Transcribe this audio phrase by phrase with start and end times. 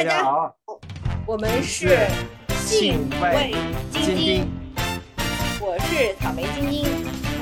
[0.00, 0.56] 大家好，
[1.26, 2.08] 我们是
[2.56, 3.54] 信味
[3.92, 4.48] 晶晶晶，
[5.60, 6.88] 我是草莓晶晶，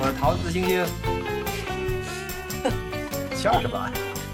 [0.03, 0.84] 我是桃子星星。
[3.38, 3.88] 笑什么？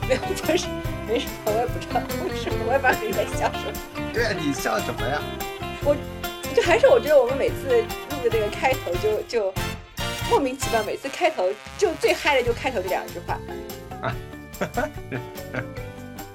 [0.08, 0.66] 没有，就是
[1.06, 4.10] 没什么，我也不知道为什么，我也不知道你在笑什么。
[4.10, 5.20] 对啊，你笑什么呀？
[5.84, 5.94] 我
[6.56, 9.52] 就还是我觉得我们每次录的这个开头就就
[10.30, 11.46] 莫名其妙，每次开头
[11.76, 13.38] 就最嗨的就开头这两句话。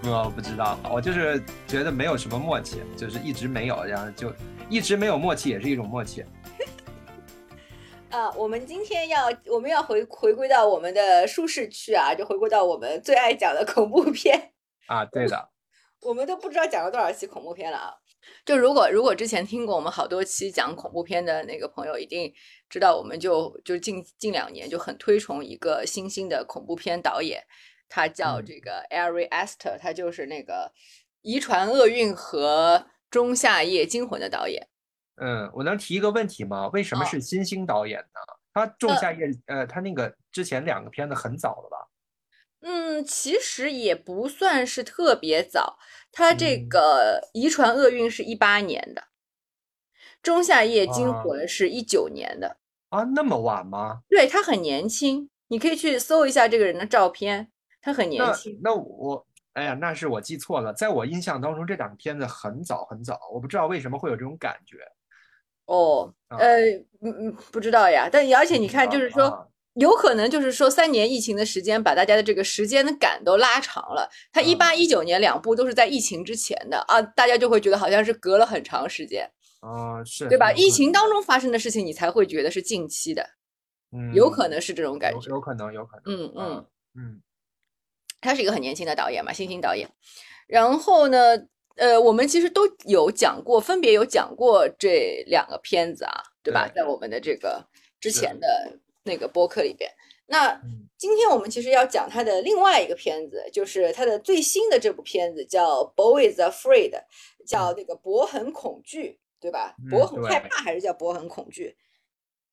[0.03, 4.33] 我不知道，我就是觉得没有什么默契，就是一直没有，然后就
[4.69, 6.23] 一直没有默契，也是一种默契。
[8.09, 14.51] 啊，我们今天要我们要回回归到我们的舒适区啊，就回归到我们最爱讲的恐怖片。
[14.87, 15.49] 啊，对的，
[16.01, 17.93] 我们都不知道讲了多少期恐怖片了啊！
[18.45, 22.33] 就如果如果之前听过我们好多期讲恐怖片的那个朋友，一定
[22.69, 27.43] 知道，我们就就近近两年就很推崇一个新兴的恐怖片导演，
[27.89, 30.71] 他叫嗯这个 Ari Aster，他就是那个
[31.21, 34.69] 《遗传厄运》和《仲夏夜惊魂》的导演。
[35.15, 36.69] 嗯，我能提一个问题吗？
[36.69, 38.19] 为什么哦是新星导演呢？
[38.53, 41.89] 他《仲夏夜》呃，他那个之前两个片子很早了吧？
[42.61, 45.77] 嗯，其实也不算是特别早，
[46.11, 49.01] 他这嗯个《遗传厄运》是一八年的，
[50.21, 52.57] 《仲夏夜惊啊魂》是一九年的。
[52.89, 54.01] 啊，那么晚吗？
[54.09, 58.59] 对他很年轻，你可以去搜一下这个人的照片，他很年轻。
[58.63, 60.73] 那我，哎呀，那是我记错了。
[60.73, 64.77] 在我印象当中，这两个片子很早很早，我不知道为什么会有这种感觉。
[65.65, 68.09] 哦，啊呃，嗯嗯，不知道呀。
[68.11, 74.09] 但而且你看，就是说，啊有可能就是说，三年疫情的时间把大家的这个时间感都拉长了。
[74.33, 80.51] 他一八一九年两部都是在疫情之前的啊，大家就会觉得好像是隔了很长时间，啊，是对吧？
[80.51, 83.29] 疫情当中发生的事情，你才会觉得是近期的，
[83.93, 85.29] 嗯有可能是这种感觉。
[85.29, 86.03] 有有可能有可能。
[86.13, 86.65] 嗯嗯啊。
[86.95, 87.21] 嗯
[88.21, 89.89] 他是一个很年轻的导演嘛，新兴导演。
[90.47, 91.37] 然后呢，
[91.75, 96.67] 呃，我们其实都有讲过，分别有讲过这两个片子啊，对吧？
[96.67, 97.65] 对在我们的这个
[97.99, 99.89] 之前的那个播客里边。
[100.25, 106.91] 那嗯今天我们其实要讲他的另外一个片子，就是他的最新的这部片子叫《Bo is Afraid》，
[107.47, 109.75] 叫那个博很恐惧，对吧？
[109.85, 111.77] 嗯博很害怕还是叫博很恐惧？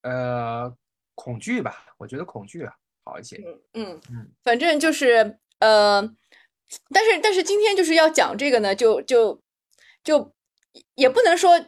[0.01, 0.73] 呃，
[1.13, 2.73] 恐惧吧，我觉得恐惧啊
[3.03, 3.35] 好一些。
[3.45, 6.01] 嗯嗯嗯，反正就是呃，
[6.93, 9.41] 但是但是今天就是要讲这个呢，就就
[10.03, 10.33] 就
[10.95, 11.59] 也不能说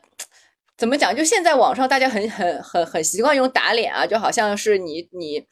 [0.78, 5.46] 怎么讲，就现在网上大家很很很很习惯用打脸啊，就好像是你你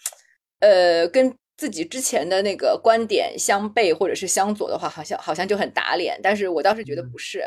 [0.60, 7.44] 呃跟自己之前的那个观点相悖或者是相左的话，好像好像就很打脸，但是我倒是觉得嗯不是。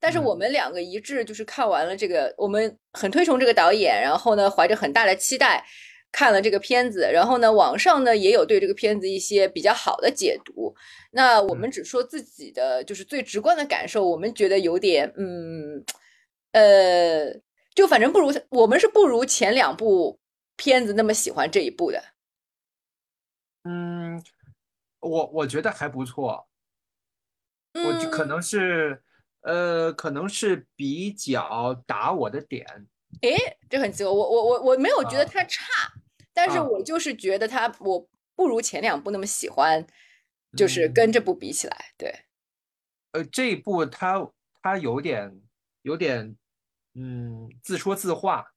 [0.00, 5.64] 但是嗯我们两个一致，就是看完了这个，我们很推崇这个导演，然后呢，怀着很大的期待
[6.10, 10.74] 看了这个片子，然后呢，网上呢也有对这个片子一些比较好的解读。
[11.10, 15.84] 那我们只说自己的就是最直观的感受，我们觉得有点嗯
[16.52, 17.32] 呃，
[17.74, 20.18] 就反正不如我们是不如前两部
[20.56, 22.02] 片子那么喜欢这一部的。
[23.64, 24.22] 嗯，
[25.00, 26.48] 我我觉得还不错，
[27.74, 29.02] 我就可嗯能是
[29.42, 32.66] 呃，可能是比较打我的点。
[33.22, 33.36] 诶
[33.68, 35.64] 这很奇怪，我我我我没有觉得啊它差，
[36.38, 39.84] 但是啊我就是觉得它我不如前两部那么喜欢，
[40.56, 42.14] 就是嗯跟这部比起来，对，
[43.10, 44.30] 呃，这一部它
[44.62, 45.40] 它有点
[45.82, 46.36] 有点
[46.94, 48.52] 嗯自说自话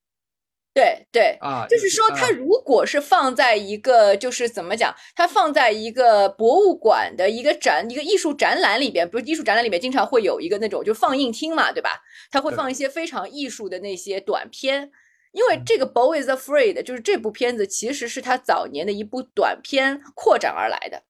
[0.74, 12.02] 对对，啊，就是说，它啊如果是放在一个，就是怎么讲，它放在一个博物馆的一个展、一个艺术展览里边，不是艺术展览里面经常会有一个那种就放映厅嘛，对吧？
[12.30, 14.92] 它会放一些非常艺术的那些短片。
[15.32, 21.04] 因为嗯这个《Bo is Afraid》就是这部片子，其实是他早年的一部短片扩展而来的。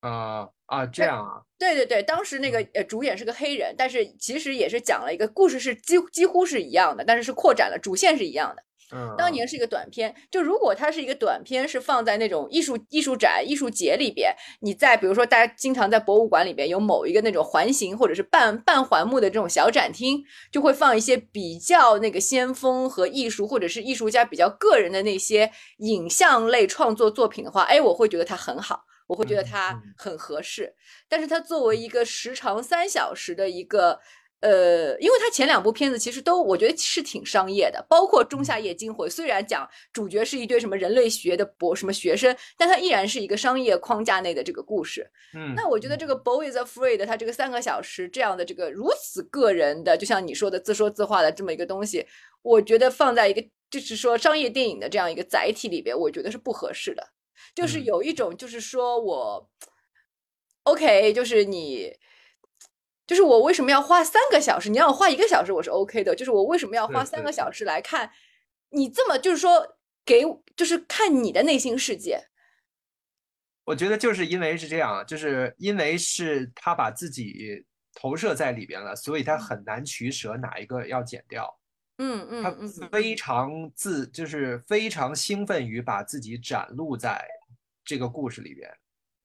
[0.00, 8.62] 啊啊这样啊，对对对，当时那个呃主演是个黑人，但是其实也是讲了一个故事，是几几乎是一样的，但是是扩展了，主线是一样的。
[8.92, 20.22] 嗯，当年是一个短片，就如果它是一个短片，是放在那种艺术艺术展、艺术节里边，你在比如说大家经常在博物馆里边有某一个那种环形或者是半半环幕的这种小展厅，
[20.52, 28.84] 就会放一些比较那个先锋和艺术或者是艺术家比较个人的那些影像类创作作品的话，哎，我会觉得它很好。
[29.06, 30.74] 我会觉得嗯它嗯很合适，
[31.10, 34.00] 但是它作为一个时长三小时的一个
[34.40, 45.10] 呃，因为他前两部片子其实都我觉得是挺商业的，包括《仲夏夜惊魂》，虽然讲主角是一堆什么人类学的博什么学生，但它依然是一个商业框架内的这个故事。
[45.34, 52.06] 嗯，那我觉得这个《Bo is Afraid》它这个三个小时这样的这个如此个人的，就像你说的自说自话的这么一个东西，
[52.42, 57.08] 我觉得放在一个就是说商业电影的这样一个载体里边，我觉得是不合适的。
[57.54, 59.48] 就是嗯有一种就是说我
[60.64, 61.92] ，OK，就是你
[63.06, 64.70] 就是我为什么要花三个小时？
[64.70, 66.14] 你让我花一个小时，我是 OK 的。
[66.14, 68.10] 就是我为什么要花三个小时来看
[68.70, 70.24] 你这么，就是说给，
[70.56, 72.28] 就是看你的内心世界。
[73.64, 77.64] 我觉得就是因为是这样，就是因为是他把自己
[77.94, 81.58] 投射在里边了，所以他很难取舍哪一个要剪掉。
[81.98, 87.24] 嗯嗯嗯嗯非常自，就是非常兴奋于把自己展露在
[87.84, 88.68] 这个故事里边。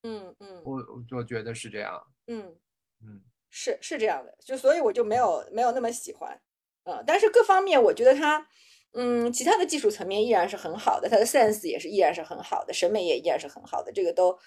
[0.04, 0.86] 嗯嗯我
[1.18, 2.00] 我觉得是这样。
[2.28, 2.56] 嗯，
[3.04, 6.40] 嗯，是是这样的，就所以我就没有没有那么喜欢，
[6.86, 8.48] 嗯，但是各方面我觉得它，
[8.94, 14.38] 嗯，其他的技术层面依然是很好的，它的 sense 也是依然是很好的，审美也依然是很好的，这个都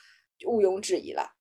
[0.47, 1.33] 毋庸置疑了。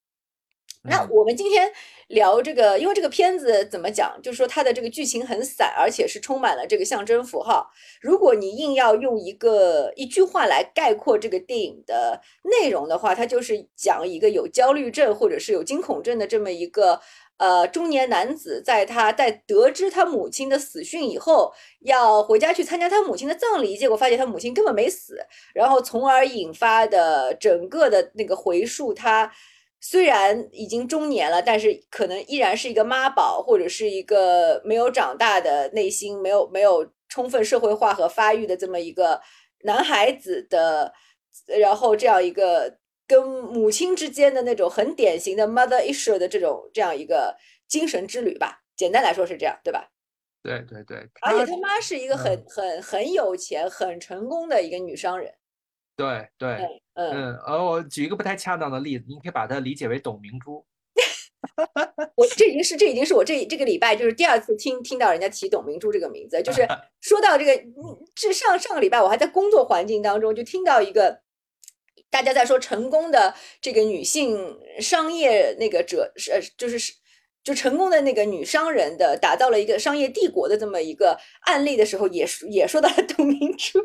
[0.84, 1.72] 那嗯我们今天
[2.08, 7.70] 聊这个，因为这个片子怎么讲，就是说它的这个剧情很散，而且是充满了这个象征符号。
[8.02, 17.00] 如果你硬要用一个一句话来概括这个电影的内容的话，它就是讲一个有焦虑症或者是有惊恐症的这么一个
[17.42, 25.18] 呃中年男子，在他在得知他母亲的死讯以后，要回家去参加他母亲的葬礼，结果发现他母亲根本没死，
[25.56, 29.32] 然后从而引发的整个的那个回溯他。
[29.84, 39.20] 虽然已经中年了，但是可能依然是一个妈宝，或者是一个没有长大的内心没有没有充分社会化和发育的这么一个
[39.64, 40.94] 男孩子的，
[41.60, 42.78] 然后这样一个
[43.12, 47.36] 跟母亲之间的那种很典型的 mother issue 的这种这样一个
[47.68, 48.64] 精神之旅吧。
[48.78, 49.90] 简单来说是这样，对吧？
[50.42, 55.34] 对对对，而且他他妈是一个很很很有钱、很成功的一个女商人。
[55.98, 60.66] 对对，嗯嗯，嗯，呃，我举一个不太恰当的例子，你可以把它理解为董明珠。
[62.16, 66.66] 我这已经是这已经是我这这个礼拜就是第二次听听到人家提董明珠这个名字，就是
[67.02, 71.22] 说到这个，嗯这上上个礼拜我还在工作环境当中就听到一个
[72.12, 76.94] 大家在说成功的这个女性商业那个者是呃就是是
[77.44, 83.80] 就成功的那个女商人的打造了一个商业帝国的这么一个案例的时候，也说也说到了董明珠，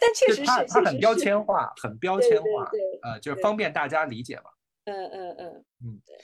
[0.00, 4.44] 但确实是它它很标签化，很标签化，对，呃，就是方便大家理解嘛。
[4.86, 6.16] 嗯嗯嗯嗯，对，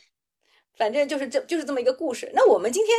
[0.78, 2.31] 反正就是这就是这么一个故事。
[2.34, 2.96] 那我们今天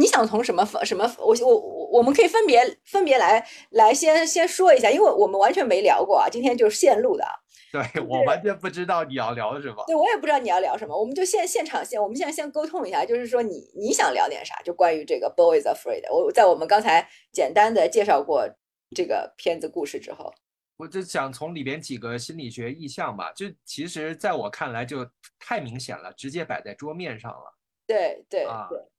[0.00, 1.14] 你想从什么方什么？
[1.18, 7.32] 我我我我们可以分别分别来来先先说一下，因为我们完全没聊过啊，今天就是现录的啊。
[7.72, 9.84] 对我完全不知道你要聊什么。
[9.86, 14.60] 对我也不知道你要聊什么，我们就现现场先，我们现在先沟通一下，就是说你你想聊点啥？
[14.62, 18.48] 就关于这个《Boy is Afraid》，我在我们刚才简单的介绍过
[18.96, 20.32] 这个片子故事之后，
[20.78, 25.06] 我就想从里边几个心理学意象吧，就其实在我看来就
[25.38, 27.57] 太明显了，直接摆在桌面上了。
[27.88, 28.44] 对对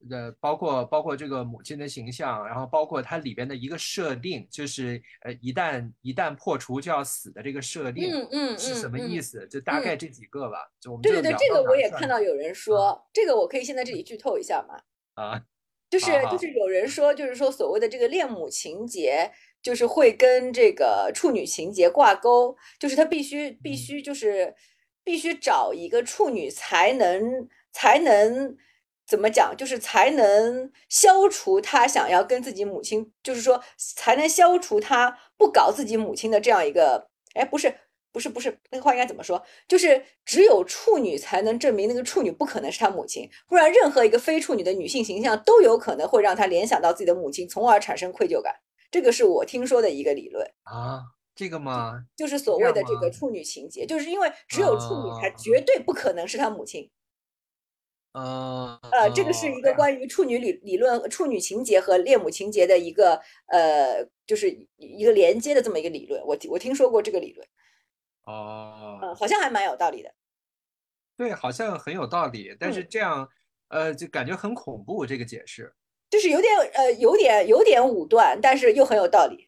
[0.09, 9.47] 呃，包括包括这个母亲的形象，然后包括它里边的一个设定，就是呃，一旦一旦破除就要死的这个设定嗯嗯是什么意思？
[9.47, 10.67] 就大概这几个吧。
[10.81, 14.81] 就我们对对对，这个我也看到有人说，这个我可以先在这里剧透一下吗？
[15.13, 15.39] 啊，
[15.91, 19.29] 就是就是有人说，就是说所谓的这个恋母情节，
[19.61, 24.55] 就是会跟这个处女情节挂钩，就是他必须必须就是
[25.03, 28.57] 必须找一个处女才能才能
[29.09, 33.61] 怎么讲，就是才能消除他想要跟自己母亲，就是说
[33.95, 37.73] 才能消除他不搞自己母亲的这样一个，哎，不是。
[38.11, 39.39] 不是不是，那个话应该怎么说？
[39.67, 48.55] 就是只有处女才能证明那个处女不可能是他母亲，不然任何一个非处女的女性形象都有可能会让他联想到自己的母亲，从而产生愧疚感。
[48.89, 51.03] 这个是我听说的一个理论，啊，
[51.35, 52.03] 这个吗？
[52.17, 56.89] 就是所谓的这个处女情节，就是因为只有处女才绝对不可能是他母亲。
[58.13, 66.19] 呃呃，这个是一个关于处女理理论、处女情节和恋母情节的一个呃，就是一个连接的这么一个理论。
[66.25, 67.47] 我我听说过这个理论，
[68.23, 70.11] 哦，嗯，好像还蛮有道理的。
[71.15, 73.29] 对，好像很有道理，但是嗯这样，
[73.67, 75.73] 呃，就感觉很恐怖这个解释。
[76.09, 79.47] 就是有点呃，有点有点武断，但是又很有道理。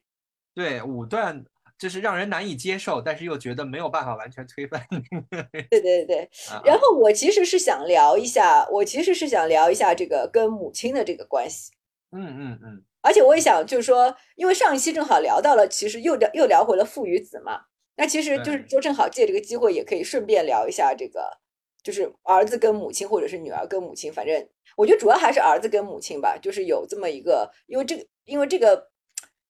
[0.53, 1.43] 对，武断
[1.81, 4.85] 就是让人难以接受，但是又觉得没有办法完全推翻。
[5.67, 6.29] 对对对。
[6.51, 11.71] 啊然后我其实是想聊一下，我其实是想聊一下这个跟母亲的这个关系。
[12.11, 17.61] 嗯嗯嗯，而且我也想，就是说，因为上一期正好聊到了，其实又聊又聊回了父与子嘛。
[17.95, 21.39] 那其实就是对就正好借这个机会，也可以顺便聊一下这个，
[21.81, 24.47] 就是儿子跟母亲，或者是女儿跟母亲，反正
[24.77, 28.91] 我觉得主要还是儿子跟母亲吧，就是有这么一个，因为这个，因为这个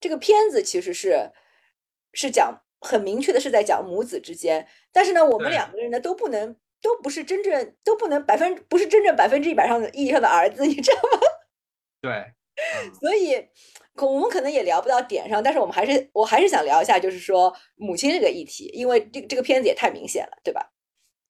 [0.00, 1.30] 这个片子其实是
[2.12, 11.20] 是讲很明确的是在讲母子之间，但是呢，我们两个人呢都不能都不是真正都不能百分不是真正百分之一百上的意义上的儿子，你知道吗？
[12.02, 13.48] 对，嗯所以
[13.94, 20.72] 可我们可能也聊不到点上，但是我们还是我还是想聊一下，就是说母亲这个议题，因为这个这个片子也太明显了，对吧？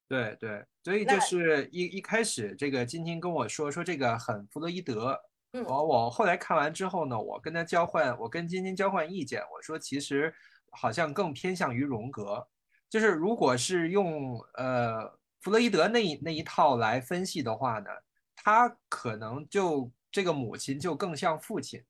[0.09, 5.19] 对对，所以就是一一开始这个晶晶跟我说说这个很弗洛伊德，
[5.53, 10.33] 嗯我我后来看完之后呢，我跟他交换，我跟晶晶交换意见，我说其实
[10.73, 12.47] 好像更偏向于荣格，
[12.89, 15.09] 就是如果是用呃
[15.41, 17.89] 弗洛伊德那一那一套来分析的话呢，
[18.35, 21.83] 他可能就这个母亲就更像父亲，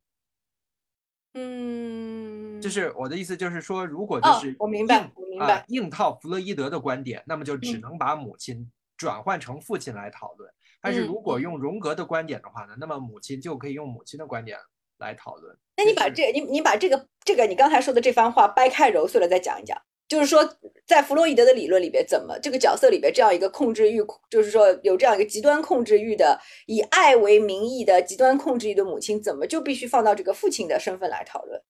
[1.33, 7.81] 嗯，就是我的意思就是说，如果就哦是我明白我明白啊硬套弗洛伊德的观点，那么就只嗯。
[7.81, 10.53] 能把母亲转换成父亲来讨论。
[10.81, 11.39] 但是嗯如果。
[11.39, 14.57] 用荣格的观点的话呢，那么母亲就可以用母亲的观点
[15.03, 15.55] 来讨论。
[15.75, 31.61] 那你把就是这你你把这个这个你刚才说的这番话掰开揉碎了再讲一讲，就是说在弗洛伊德的理论里边，怎么这个角色里边这样一个控制欲，就是说有这样一个极端控制欲的，以爱为名义的极端控制欲的母亲，怎么就必须放到这个父亲的身份来讨论？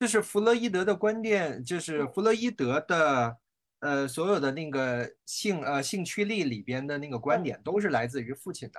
[0.00, 3.36] 就是弗洛伊德的观点，就是嗯弗洛伊德的
[3.80, 8.78] 呃所有的那个性呃性驱力里边的那个观嗯点都是来自于父亲的。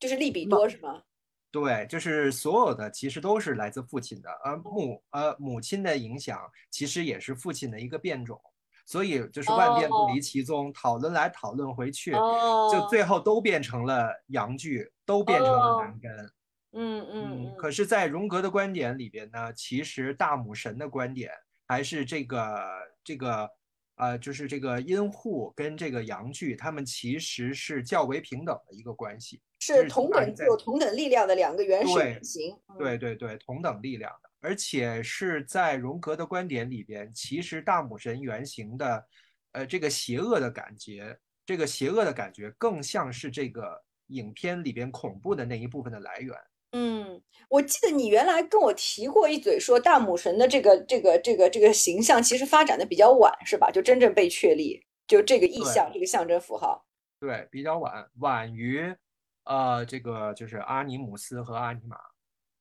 [0.00, 1.02] 就是利比多是吗？
[1.56, 6.38] 对，就是所有的其实都是来自父亲的，而母呃母亲的影响
[6.70, 8.38] 其实也是父亲的一个变种，
[8.84, 16.30] 所以就是万变不离其宗，讨论来讨论回去，哦就最后都变成了阳具，都变成了男根。
[16.72, 21.30] 嗯嗯可是，在荣格的观点里边呢，其实大母神的观点
[21.66, 22.62] 还是这个
[23.02, 23.48] 这个
[23.94, 29.40] 呃，就是这个阴户跟这个阳具，他们其实是较为平等的一个关系。
[29.58, 32.52] 是同等具有同等力量的两个原始对原型。
[32.68, 39.04] 嗯对对对，同等力量的，而且是在荣格的观点里边，其实大母神原型的，
[39.52, 46.36] 呃，这个邪恶的感觉，这个邪恶的感觉更像是这个影片里边恐怖的那一部分的来源。
[46.72, 53.70] 嗯，我记得你原来跟我提过一嘴，说大母神的这个这个这个这个形象其实发展的比较晚，是吧？
[53.70, 56.84] 就真正被确立，就这个意象，这个象征符号。
[57.18, 58.94] 对，比较晚，晚于，
[59.46, 61.96] 呃，这个就是阿尼姆斯和阿尼玛。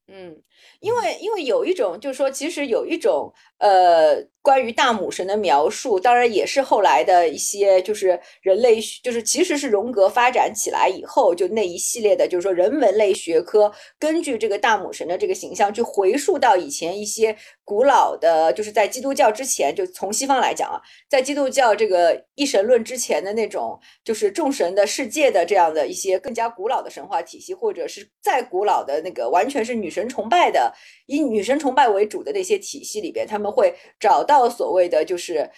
[0.07, 0.35] 嗯，
[0.79, 30.73] 因为因为有一种，就是说，其实有一种呃，关于大母神的描述，当然也是后来的一些，就是人类，就是其实是荣格发展起来以后，就那一系列的，就是说人文类学科，根据这个大母神的这个形象，去回溯到以前一些古老的，就是在基督教之前，就从西方来讲啊，在基督教这个一神论之前的那种，就是众神的世界的这样的一些更加古老的神话体系，或者是再古老的那个完全是女神崇拜的，
[31.05, 35.49] 以女神崇拜为主的那些体系里边，他们会找到所谓的就是。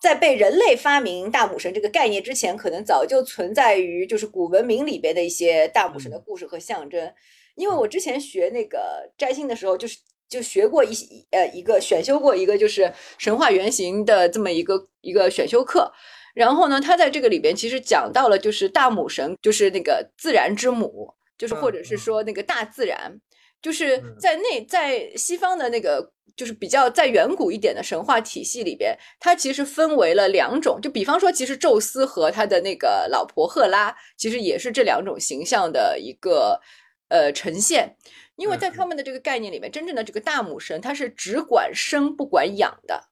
[0.00, 7.12] 在被人类发明大母神这个概念之前，可能早就存在于就是古文明里边的一些大母神的故事和象征。
[7.56, 10.94] 因为我之前学那个摘星的时候，就是就学过一
[11.32, 15.92] 呃一个选修过一个就是神话原型的这么一个一个选修课，
[16.32, 23.20] 然后呢，他在这个里边其实讲到了就是大母神，就是那个自然之母，就是或者是说那个大自然，
[23.60, 26.12] 就是在那在西方的那个。
[26.36, 30.80] 就是比较在远古一点的神话体系里边，它其实分为了两种。
[30.80, 36.60] 就比方说，其实宙斯和他的那个老婆赫拉，其实也是这两种形象的一个
[37.08, 37.96] 呃呈现。
[38.36, 43.08] 因为在他们的这个概念里面，真正的这个大母神，它是只管生不管养的，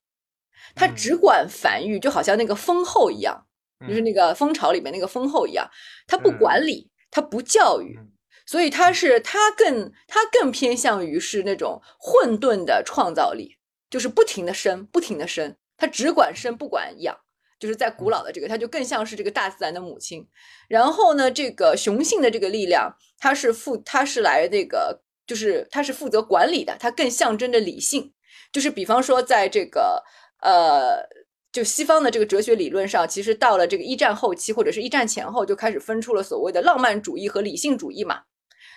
[0.76, 3.44] 它只管繁育，就好像那个蜂后一样，
[3.88, 5.68] 就是那个蜂巢里面那个蜂后一样，
[6.06, 7.98] 它不管理，它不教育。
[8.46, 13.58] 所以它是它更它更偏向于是那种混沌的创造力，
[13.90, 17.14] 就是不停的生，不停的生，它只管生不管养，
[17.58, 20.26] 就是在古老的这个，它就更像是这个大自然的母亲。
[20.68, 28.14] 然后呢，这个雄性的这个力量，它是负它是来那个就是它是负责管理的，它更象征着理性。
[28.52, 30.04] 就是比方说，在这个
[30.40, 31.06] 呃。
[31.52, 38.24] 就西方的这个哲学理论上，其实到了这个一战后期或者是一战前后，就开始分出了所谓的浪漫主义和理性主义嘛。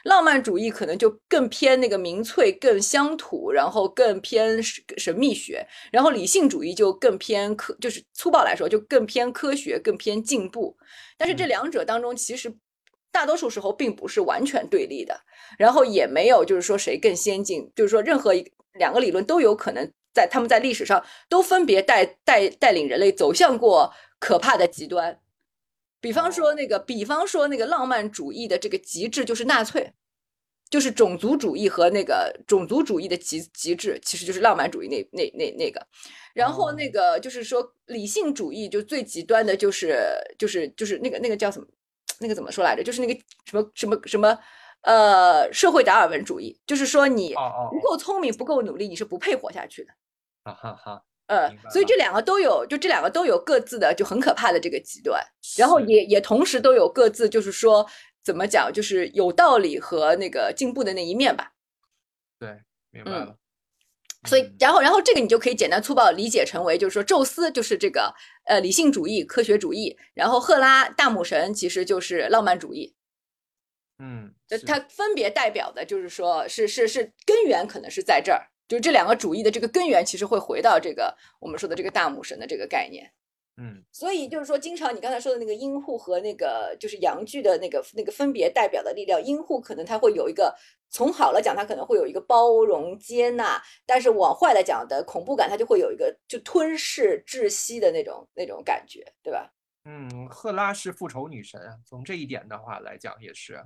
[0.03, 10.77] 浪漫主义可能就更偏那个民粹，更乡土，然后更偏神秘学；然后理性主义就更偏科，就是粗暴来说就更偏科学，更偏进步。
[11.17, 12.55] 但是这两者当中，其实
[13.11, 15.19] 大多数时候并不是完全对立的，
[15.57, 25.19] 然后也没有就是说谁更先进，就是说任何一两个理论都有可能在他们在历史上都分别带带带领人类走向过可怕的极端。
[26.01, 29.91] 比方说那个，比方说那个浪漫主义的这个极致就是纳粹，
[30.69, 35.85] 就是种族主义和那个种族主义的极极致，其实就是浪漫主义那那那那个。
[36.33, 39.97] 然后那个就是说理性主义就最极端的就是
[40.37, 41.67] 就是就是那个那个叫什么，
[42.19, 42.83] 那个怎么说来着？
[42.83, 44.39] 就是那个什么什么什么
[44.83, 47.33] 呃社会达尔文主义，就是说你
[47.71, 49.91] 不够聪明不够努力，你是不配活下去的。
[50.43, 51.03] 哈哈哈。
[51.29, 55.23] 呃，所以这两个都有，就这两个都有各自的就很可怕的这个极端，
[55.57, 57.87] 然后也也同时都有各自就是说
[58.23, 61.53] 怎么讲，就是有道理和那个进步的那一面吧。
[62.39, 63.35] 对，明白了。
[64.27, 68.13] 所以，然后，然后这个你就可以简单粗暴理解成为，就是说，宙斯就是这个
[68.47, 72.95] 呃理性主义、科学主义，然后赫拉大母神其实就是浪漫主义。
[73.97, 83.11] 嗯，就它分别代表的就是说是是是根源，可能是在这儿，就是这两个主义的这个根源，其实会回到这个我们说的这个大母神的这个概念。
[83.57, 90.55] 嗯，所以就是说，经常你刚才说的那个阴户和那个就是阳具的那个那个分别代表的力量，阴户可能它会有一个
[90.89, 99.51] 从好了讲，它可能会有一个包容接纳，但是往坏了讲的恐怖感，它就会有一个就吞噬窒息的那种那种感觉，对吧？
[99.83, 103.61] 嗯，赫拉是复仇女神，从这一点的话来讲也是。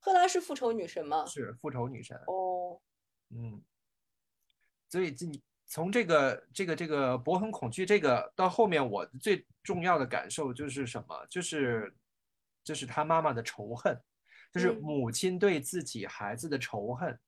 [0.00, 1.24] 赫拉是复仇女神吗？
[1.26, 2.16] 是复仇女神。
[2.26, 2.80] 哦，
[3.30, 3.62] 嗯，
[4.88, 5.26] 所以这。
[5.68, 11.26] 从这个这个这个博很恐惧这个到后面，我最重要的感受就是什么？
[11.28, 11.92] 就是
[12.62, 14.00] 就是他妈妈的仇恨，
[14.52, 17.18] 就是母亲对自己孩子的仇恨，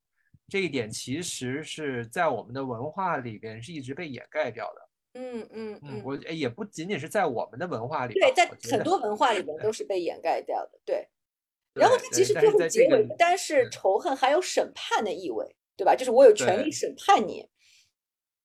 [0.47, 4.89] 这一点其实是在我们的文化里边是一直被掩盖掉的。
[5.19, 10.79] 嗯嗯嗯，我也不仅仅是在我们的文化里，对，在很多文化里边都是被掩盖掉的。
[10.85, 11.05] 对，
[11.75, 15.95] 然后他其实最后结尾不单是仇恨，还有审判的意味，对吧？
[15.95, 17.47] 就是我有权利审判你。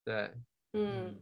[0.05, 0.31] 对，
[0.73, 1.19] 嗯，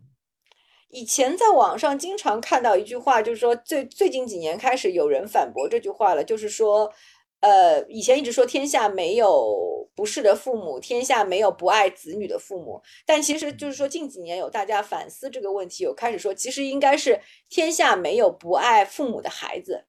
[0.90, 6.92] 以前在网上经常看到一句话，就是说最最近几年开始有人反驳这句话了，就是说，
[7.40, 19.86] 呃，以前一直说天下没有不是的父母，天下没有不爱子女的父母，但其实就是说近几年有大家反思这个问题，有开始说，其实应该是天下没有不爱父母的孩子，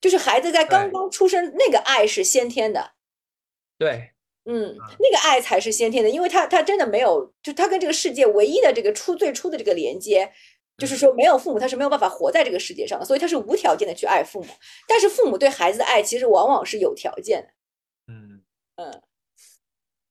[0.00, 2.92] 就是孩子在刚刚出生那个爱是先天的，
[3.78, 4.10] 对。
[4.44, 10.32] 嗯，那个爱才是先天的，因为他他真的没有，就他跟这个世界唯一的这个初最初的这个连接，
[10.78, 14.48] 就是说没有父母他是没有办法活在这个世界上的，所以他是无条件的去爱父母。
[14.88, 17.48] 但是父母对孩子的爱其实往往是有条件的。
[18.12, 18.42] 嗯
[18.76, 19.02] 嗯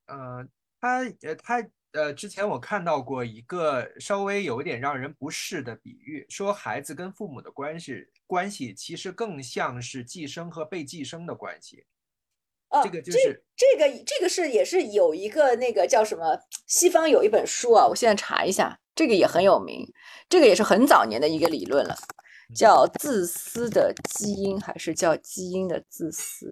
[0.05, 0.48] 呃，
[0.79, 11.84] 他呃他呃之前我看到过一个稍微有一点让人不适的比喻，说孩子跟父母的关系关系其实更像是寄生和被寄生的关系。
[12.69, 16.39] 哦，这个就是这个这个是也是有一个那个叫什么？
[16.67, 19.91] 西方有一本书啊，我现在查一下，这个也很有名，
[20.29, 21.97] 这个也是很早年的一个理论了，
[22.55, 26.45] 叫《自私的基因》还是叫《基因的自私》？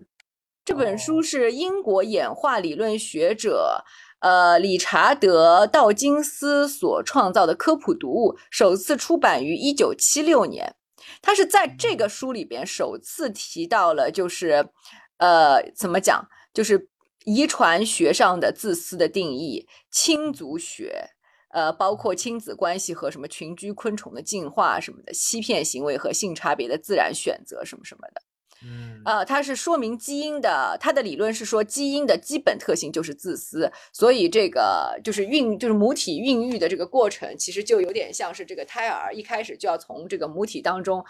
[0.65, 3.85] 这本书是英国演化理论学者
[4.19, 10.75] 呃理查德·道金斯所创造的科普读物，首次出版于一九七六年。
[11.21, 14.69] 他是在这个书里边首次提到了，就是。
[15.17, 16.27] 呃，怎么讲？
[16.53, 16.89] 就是
[17.25, 21.11] 遗传学上的自私的定义，亲族学，
[21.49, 28.21] 呃，包括亲子关系和什么群居昆虫的进化什么的，欺骗行为和性差别的自然选择什么什么的。
[28.63, 41.05] 嗯，啊，它是说明基因的，它的理论是说基因的基本特性就是自私，所以这个就是孕，就是母体孕育的这个过程，其实就有点像是这个胎儿一开始就要从这个母体当中。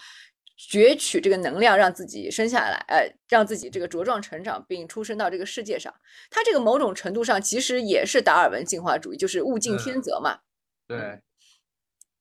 [0.57, 5.93] 攫取这个能量，让自己生下来，呃，让自己这个茁壮成长，并出生到这个世界上。
[6.31, 10.39] 他这个某种程度上其实也是达尔文进化主义，就是物竞天择嘛。
[10.87, 11.19] 对。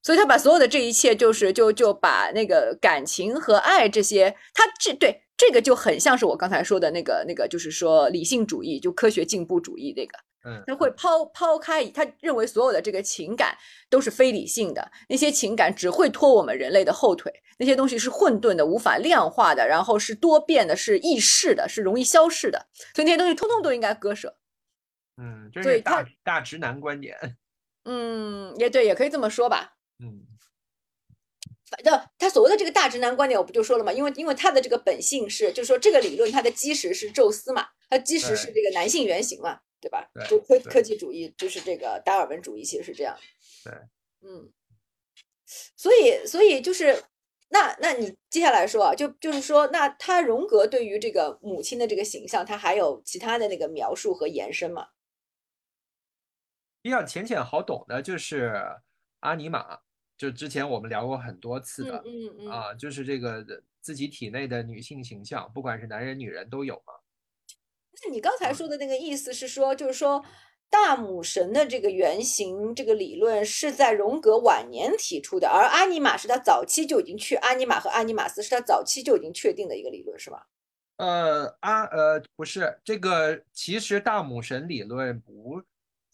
[0.03, 10.17] 所以他把所有的这一切，就是就就把那个感情和爱这些，他这对这个就很像是我刚才说的那个那个，就是说理性主义，就科学进步主义那个。
[10.65, 13.57] 他会抛抛开，他认为所有的这个情感
[13.89, 24.37] 都是非理性的，那些情感只会拖我们人类的后腿，那些东西是混沌的、无法量化的，然后是多变的、是易逝的、是容易消逝的，所以那些东西通通都应该割舍。
[25.17, 27.17] 嗯，这是大大直男观点。
[27.85, 29.75] 嗯，也对，也可以这么说吧。
[29.99, 30.27] 嗯，
[31.69, 33.91] 反正他所谓的这个大直男观点，我不就说了吗？
[33.91, 39.61] 因为因为他的这个本性是，就是说这个理论它的基石是宙斯嘛，它基石是这个男性原型嘛。
[39.79, 40.09] 对吧？
[40.27, 43.17] 就科科技主义就是这个达尔文主义，其实是这样。
[43.63, 43.73] 对，
[44.21, 44.51] 嗯，
[45.75, 47.03] 所以所以就是
[47.49, 54.89] 那那你接下来说啊，就就是说，那他荣格对于这个母亲的这个形象，他还有其他的那个描述和延伸吗？
[56.81, 58.61] 比较浅显好懂的就是
[59.19, 59.79] 阿尼玛，
[60.17, 63.45] 就之前我们聊过很多次的，嗯嗯啊，就是这个
[63.81, 66.93] 自己体内的女性形象，不管是男人女人都有嘛。
[68.03, 70.23] 那你刚才说的那个意思是说，就是说
[70.69, 80.47] 大母神的这个原型，这个理论是在荣格晚年提出的，而阿尼玛是他早期就已经确，阿尼玛和阿尼玛斯是他早期就已经确定的一个理论，是吧？
[80.97, 85.61] 呃，阿呃不是，这个其实大母神理论不，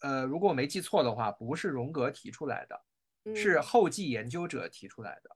[0.00, 5.30] 呃，如果我没记错的话，不是荣格提出来的，是后继研究者提出来的，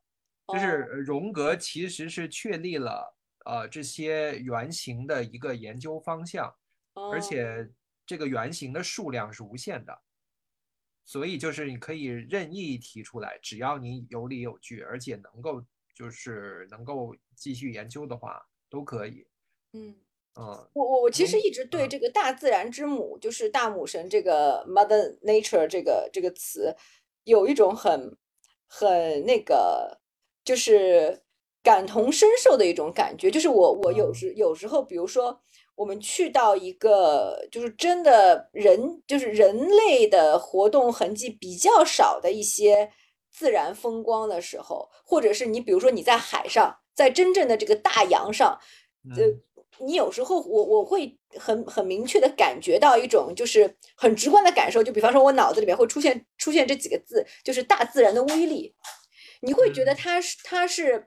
[0.53, 0.67] 就是
[1.05, 6.55] 荣格其实是确立了呃这些原型的一个研究方向，
[6.95, 7.69] 而且
[8.07, 10.01] 这个原型的数量是无限的，
[11.05, 19.27] 所以就是你可以任意提出来，只要你有理有据，而且能够就是能够继续研究的话，都可以。
[19.73, 19.97] 嗯。
[20.41, 26.77] 嗯，我我我其实一直对这个大自然之母，就是大母神这个 Mother Nature 这个这个词，
[27.25, 28.17] 有一种很
[28.69, 30.01] 很那个，
[30.45, 31.25] 就是
[31.63, 33.31] 感同身受的一种感觉。
[33.31, 35.41] 就是我我有时有时候，比如说
[35.75, 42.91] 我们去到一个就是真的人就是人类的活动痕迹比较少的一些
[43.31, 48.59] 自然风光的时候，或者是你比如说你在海上，在真正的这个大洋上，
[49.17, 49.25] 呃。
[49.81, 58.75] 你有时候我我会很很明确的感觉到一种就是很直观的感受，就比方说我脑子里面会出现出现这几个字，就是大自然的威力，
[59.41, 61.07] 你会觉得它是它是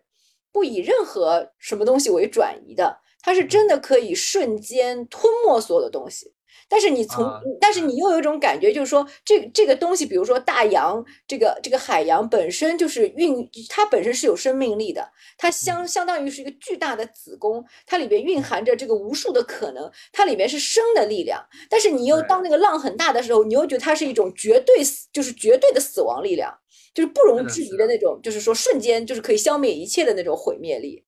[0.51, 6.33] 不以任何什么东西为转移的，它是真的可以瞬间吞没所有的东西。
[6.67, 21.45] 但是你从，但是你又有一种感觉，就是说，这这个东西，比如说大洋，这个这个海洋本身就是蕴，它本身是有生命力的，它相相当于是一个巨大的子宫，它里边蕴含着这个无数的可能，它里面是生的力量。
[21.69, 26.57] 但是你又当那个浪很大的时候，你又觉得它是一种绝对死，就是绝对的死亡力量，
[26.93, 31.05] 就是不容置疑的那种，就是说瞬间就是可以消灭一切的那种毁灭力。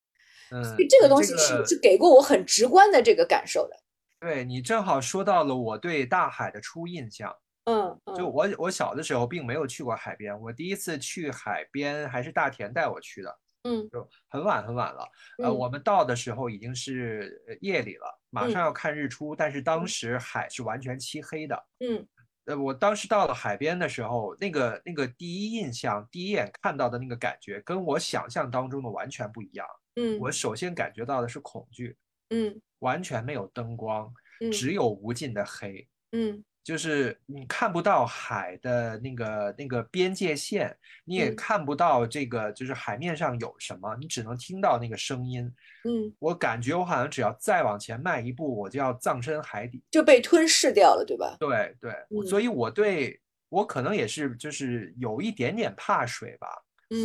[0.51, 3.75] 嗯，所以这个东西是是给过我很直观的这个感受的。
[4.19, 15.05] 对你正好说到了我对大海的初印象，嗯，就我我小的时候并没有去过海边，我第一次去海边还是大田带我去的，嗯，就很晚很晚了，
[15.43, 22.07] 呃，我们到的时候已经是夜里了，马上要看日出，但是当时海是完全漆黑的，嗯，
[22.45, 31.95] 呃，我当时到了海边的时候，那个那个第一印象，第一眼看到的那个感觉，跟我想象当中的完全不一样，嗯，我首先感觉到的是恐惧，
[32.29, 32.61] 嗯。
[32.79, 34.11] 完全没有灯光，
[34.51, 35.87] 只有无尽的黑。
[36.11, 45.43] 嗯，就是你看不到海的那个那个边界线，你也看不到这个就是海面上有什么，你只能听到那个声音。
[45.83, 51.35] 嗯，我感觉我好像只要再往前迈一步，我就要葬身海底，就被吞噬掉了，对吧？
[51.39, 51.93] 对对，
[52.29, 56.47] 所以我对我可能也是就是有一点点怕水吧。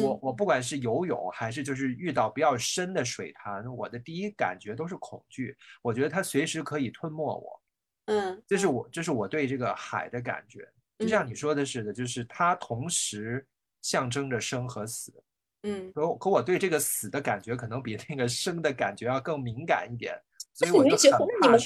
[0.03, 5.57] 我我不管是游泳还是就是遇到比较深的水潭，我的第一感觉都是恐惧。
[5.81, 7.61] 我觉得它随时可以吞没我。
[8.09, 10.67] 嗯，这是我这是我对这个海的感觉。
[10.99, 13.47] 就像你说的似的，就是它同时
[13.83, 15.13] 象征着生和死。
[15.63, 20.19] 嗯，可可我对这个死的感觉可能比那个生的感觉要更敏感一点。
[20.55, 21.61] 所以我就很那你们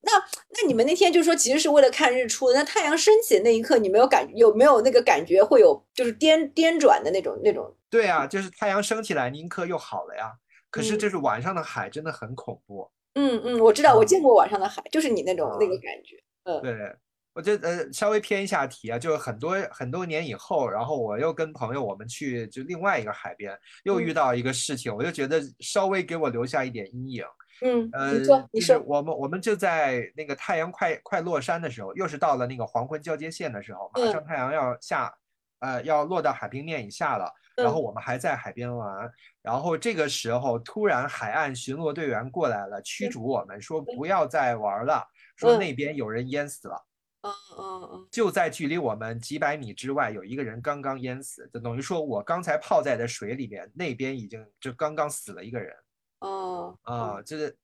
[0.00, 0.12] 那
[0.48, 7.76] 那你们那天就说其实是为了看日出，那太阳升起的那一刻，你没有感有没有那个感觉会有就是颠颠转的那种那种？
[7.90, 10.32] 对啊，就是太阳升起来，那一刻又好了呀。
[10.70, 12.90] 可是就是晚上的海真的很恐怖。
[13.18, 16.16] 嗯嗯，我知道，我见过晚上的海，就是你那种那个感觉。
[16.44, 16.96] 嗯，对，
[17.34, 27.24] 我觉得呃稍微偏一下题啊，就是很多很多年以后，然后我又跟朋友我们去就另外一个海边，又遇到一个事情，我就觉得稍微给我留下一点阴影。
[27.60, 35.12] 嗯，呃，你说，你说，我们我们就在那个太阳快快落山的时候，又是到了那个黄昏交接线的时候，马上太阳要下，
[35.58, 37.32] 呃，要落到海平面以下了。
[37.62, 39.10] 然后我们还在海边玩，
[39.42, 45.04] 然后这个时候突然海岸巡逻队员过来了，驱逐我们，说不要再玩了，
[45.36, 46.84] 说那边有人淹死了。
[47.20, 55.74] 嗯嗯嗯，就在距离我们几百米之外，有一个人刚刚淹死，就等于说我刚才泡在的水里面，那边已经就刚刚死了一个人。
[56.20, 57.56] 哦啊，就是，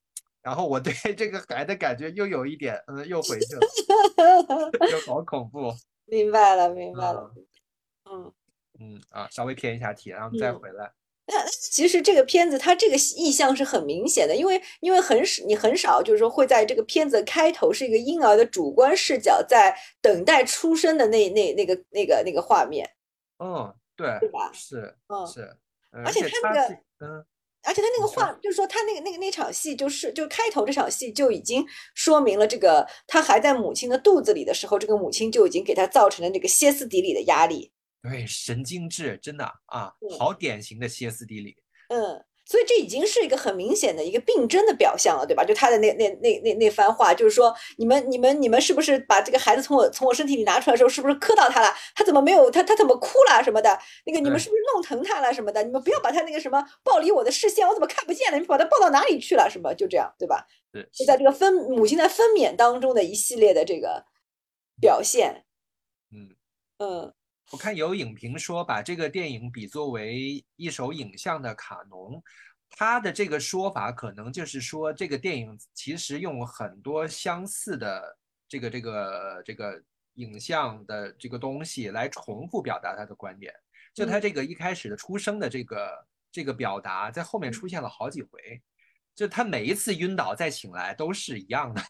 [0.43, 3.61] 然后我对 这个海的感觉又有一点，嗯，又回去了，
[4.91, 5.73] 就好恐怖。
[6.07, 7.33] 明白了，明白了。
[7.37, 7.45] 嗯
[8.81, 10.93] 嗯啊，稍微偏一下题，然后再回来。
[11.27, 22.89] 那其实这个片子它这个意向是很明显的，因为因为很少你很少就是说会在这个片子开头是一个婴儿的主观视角在等待出生的那那那个那个那个画面。
[23.39, 24.51] 嗯，对，对吧？
[24.53, 25.57] 是，嗯是，
[26.05, 27.25] 而且他那个，嗯。
[27.67, 37.73] 而且他那个画，就是说他那个那个那场戏，就是就开头这场戏就已经说明了，这个他还在母亲的肚子里的时候，这个母亲就已经给他造成了这个歇斯底里的压力。
[38.05, 41.57] 对，神经质，真的啊，好典型的歇斯底里。
[41.89, 42.25] 嗯。
[42.47, 45.43] 所以这已经是一个很明显的一个病症的表象了，对吧？
[45.43, 51.75] 就他的那那那那那番话，就是说，你们你们你们是不是把这个孩子从我从我身体里拿出来的时候，是不是磕到他了？
[51.95, 53.79] 他怎么没有他他怎么哭了什么的？
[54.05, 55.63] 那个你们是不是弄疼他了什么的？
[55.63, 58.37] 你们不要把他那个什么抱离我的视线，我怎么看不见了？
[58.37, 59.49] 你们把他抱到哪里去了？
[59.49, 60.47] 什么就这样，对吧？
[60.71, 64.05] 对，就在这个分母亲在分娩当中的一系列的这个
[64.79, 65.47] 表现，
[66.13, 66.37] 嗯
[66.77, 67.15] 嗯。
[67.51, 72.23] 我看有影评说把这个电影比作为一首影像的卡农，
[72.71, 79.83] 他的这个说法可能就是说这个电影其实用很多相似的这个这个这个
[80.15, 83.55] 影像的这个东西来重复表达他的观点。
[83.93, 88.61] 就他这个一开始的出生的这个这个表达，在后面出现了好几回，
[89.15, 91.81] 就他每一次晕倒再醒来都是一样的。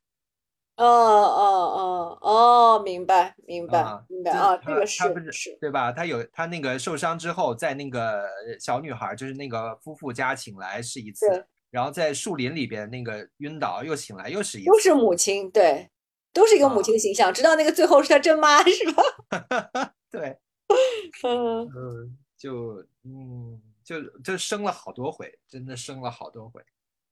[0.76, 5.92] 哦哦哦哦，明白明白啊明白啊，这个他是不是是，对吧？
[5.92, 8.24] 他有他那个受伤之后，在那个
[8.58, 15.88] 小女孩，就是那个夫妇家醒来是一次对，然后在树林里边那个晕倒又醒来又是一次，都是母亲，对，
[16.32, 19.94] 都是一个母亲的形象，直到那个最后是他真妈，是吧？
[20.10, 20.38] 对，
[21.22, 26.60] 嗯嗯，就嗯就就生了好多回，真的生了好多回。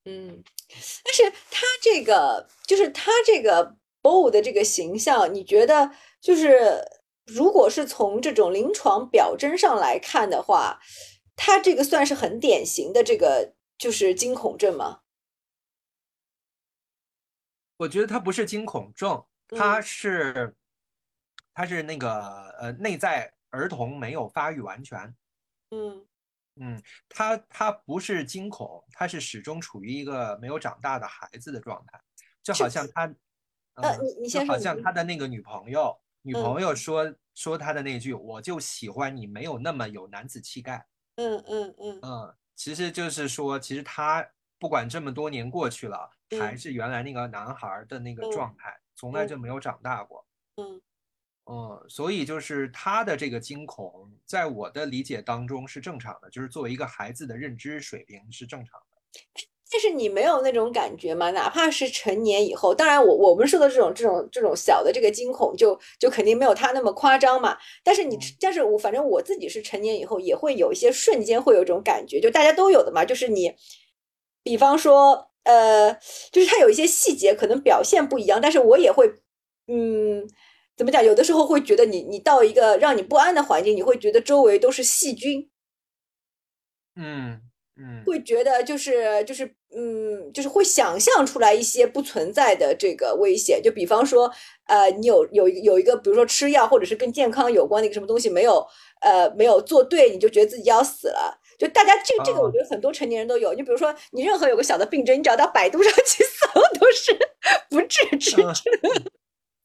[0.05, 0.43] 嗯，
[1.05, 6.83] 但是他这个就是他这个 BO 的这个形象，你觉得就是
[7.25, 10.81] 如果是从这种临床表征上来看的话，
[11.37, 15.01] 他这个算是很典型的这个就是惊恐症吗？
[17.77, 20.55] 我觉得他不是惊恐症，他嗯是
[21.55, 25.15] 他是那个呃内在儿童没有发育完全。
[25.71, 26.07] 嗯
[26.63, 32.01] 嗯，他他不是惊恐，他是始终处于一个没有长大的孩子的状态，
[32.41, 33.03] 就好像他，
[33.75, 36.41] 呃，嗯，你你就好像他的那个女朋友，女嗯。
[36.41, 41.99] 朋友说说他的那句“我就喜欢你没有那么有男子气概”，嗯嗯嗯。
[42.03, 44.25] 嗯，其实就是说，其实他
[44.59, 46.59] 不管这么多年过去了，还嗯。
[46.59, 50.25] 是原来那个男孩儿的那个嗯状态，从来嗯就没有长大过。
[50.57, 50.81] 嗯
[51.51, 59.21] 嗯，所以就是他的这个惊恐，在我的理解当中是正常的，就是作为一个孩子的认知水平是正常的。
[59.73, 61.31] 但是你没有那种感觉吗？
[61.31, 67.57] 哪怕是成年以后，当然我我们说的这种这种这种小的这个惊恐就，就肯定没有他那么夸张嘛。
[67.83, 73.55] 但是你嗯，但是我反正我自己是成年以后，也会有一些瞬间会有一种感觉，就大家都有的嘛，就是你，
[74.43, 75.95] 比方说，呃，
[76.31, 79.11] 就是他有一些细节可能表现不一样，但是我也会，
[79.69, 80.29] 嗯，
[80.83, 81.05] 怎么讲？
[81.05, 85.49] 有的时候会觉得你你到一个让你不安的环境，你会觉得周围都是细菌，
[86.97, 87.41] 嗯
[87.77, 94.29] 嗯会觉得就是就是嗯，就是会想象出来一些不存在的这个危险，就比方说，
[94.67, 98.67] 呃，你有有有一个，比如说吃药或者是跟健康有关的一个什么东西没有
[99.03, 101.39] 呃没有做对，你就觉得自己要死了。
[101.59, 103.53] 就大家这这个，我啊觉得很多成年人都有。
[103.55, 107.17] 你比如说，你任何有个小的病症，你只要到百度上去 搜，都是
[107.71, 108.53] 不治之症。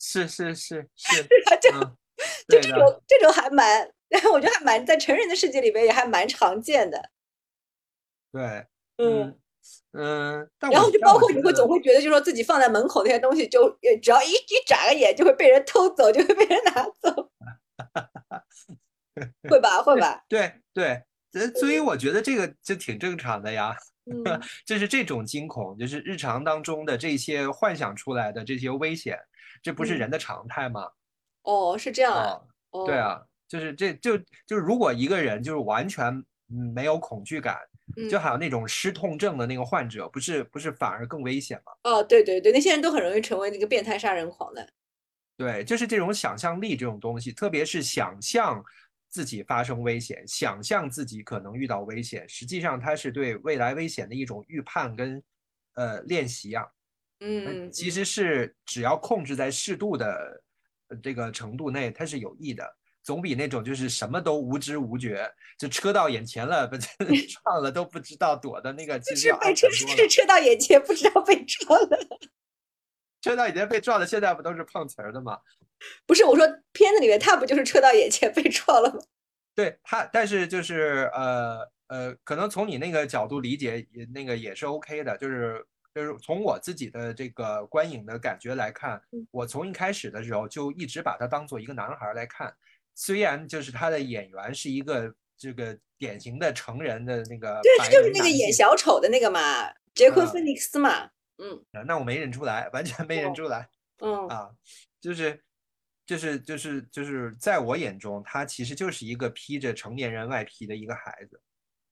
[0.19, 1.23] 嗯，是是是是，
[1.61, 1.71] 就
[2.49, 3.89] 就这种，这种还蛮，
[4.31, 7.09] 我觉得还蛮在成人的世界里边也还蛮常见的。
[8.31, 8.65] 对，
[8.97, 9.37] 嗯。
[9.91, 17.29] 嗯然后就包括你会总会觉得，就是说自己放在门口那些东西就，呃只要一一眨个眼就会被人偷走，就会被人拿走，
[19.49, 19.81] 会吧？
[19.83, 20.23] 会吧？
[20.29, 23.75] 对对，呃所以我觉得这个就挺正常的呀。
[24.09, 24.23] 嗯
[24.65, 29.19] 就是这种惊恐，就是日常当中的这些幻想出来的这些危险，
[29.67, 30.89] 这不是嗯，人的常态吗？
[31.43, 36.05] 哦，是这样啊，哦，对哦，啊，就是这就就是如果一个人就是完全
[36.49, 37.59] 嗯没有恐惧感，
[38.09, 41.73] 就嗯，好像那种失痛症的那个患者，不是不是反而更危险吗？
[41.83, 44.65] 哦，对对对，那些人都很容易成为那个变态杀人狂的。
[45.35, 48.63] 对，就是这种想象力这种东西，特别是想象
[49.09, 55.21] 自己发生危险，想象自己可能遇到危险，实际上它是对未来危险的一种预判跟
[55.73, 56.63] 呃练习啊。
[57.19, 60.41] 呃嗯嗯其实是只要控制在适度的
[60.89, 62.63] 呃这个程度内，它是有益的，
[63.03, 66.77] 总比那种就是什么都无知无觉，就车到眼前了，不
[67.43, 69.69] 撞了都不知道躲的那个，其实要是被车。
[69.71, 71.97] 是车到眼前，不知道被撞了。
[73.21, 75.39] 车到眼前被撞了，现在不都是碰瓷儿的吗？
[76.05, 78.99] 不是我说片子里面他不就是车到眼前被撞了吗？
[79.55, 85.65] 对他，但是就是呃呃，可能从你那个角度理解，也那个也是 OK 的，就是
[85.97, 92.55] 就是从我自己的这个观影的感觉来看嗯，我从一开始的时候就一直把他当做一个男孩儿来看，
[92.93, 99.39] 虽然就是他的演员是一个这个典型的成人的那个对，就是那个演小丑的那个嘛，
[99.95, 101.09] 杰昆·嗯菲尼克斯嘛。
[101.39, 103.67] 嗯呃那我没认出来，完全没认哦出来。
[104.03, 104.51] 嗯啊，
[105.01, 105.43] 就是
[106.05, 111.41] 就是就是就是在我眼中，他其实就是一个披着成年人外皮的一个孩子。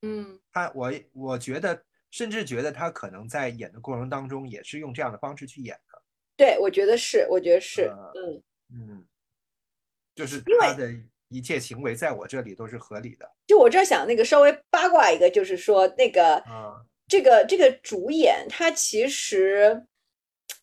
[0.04, 1.84] 嗯他我我觉得，
[2.15, 6.01] 甚至觉得他可能在演的过程当中也是用这样的方式去演的。
[6.38, 8.43] 对，我觉得是，我觉得是，呃嗯。
[8.71, 9.06] 嗯，
[10.15, 10.89] 就是他的
[11.28, 13.30] 一切行为在我这里都是合理的。
[13.45, 19.86] 就我这儿想那个稍微八卦一个，就是说那个啊这个这个主演他其实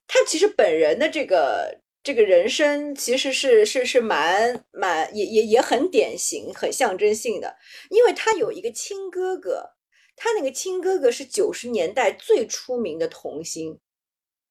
[0.07, 7.59] 他其实本人的这个这个人生其实是是是蛮蛮也也也很典型、很象征性的，
[7.91, 9.75] 因为他有一个亲哥哥，
[10.17, 13.81] 他那个亲哥哥是九十年代最出名的童星，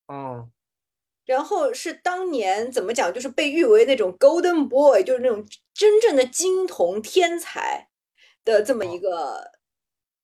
[0.07, 0.49] 哦，
[1.25, 7.89] 然后是当年怎么讲，就是被誉为那种 Golden Boy，就是那种真正的金童天才
[8.43, 9.51] 的这么一个，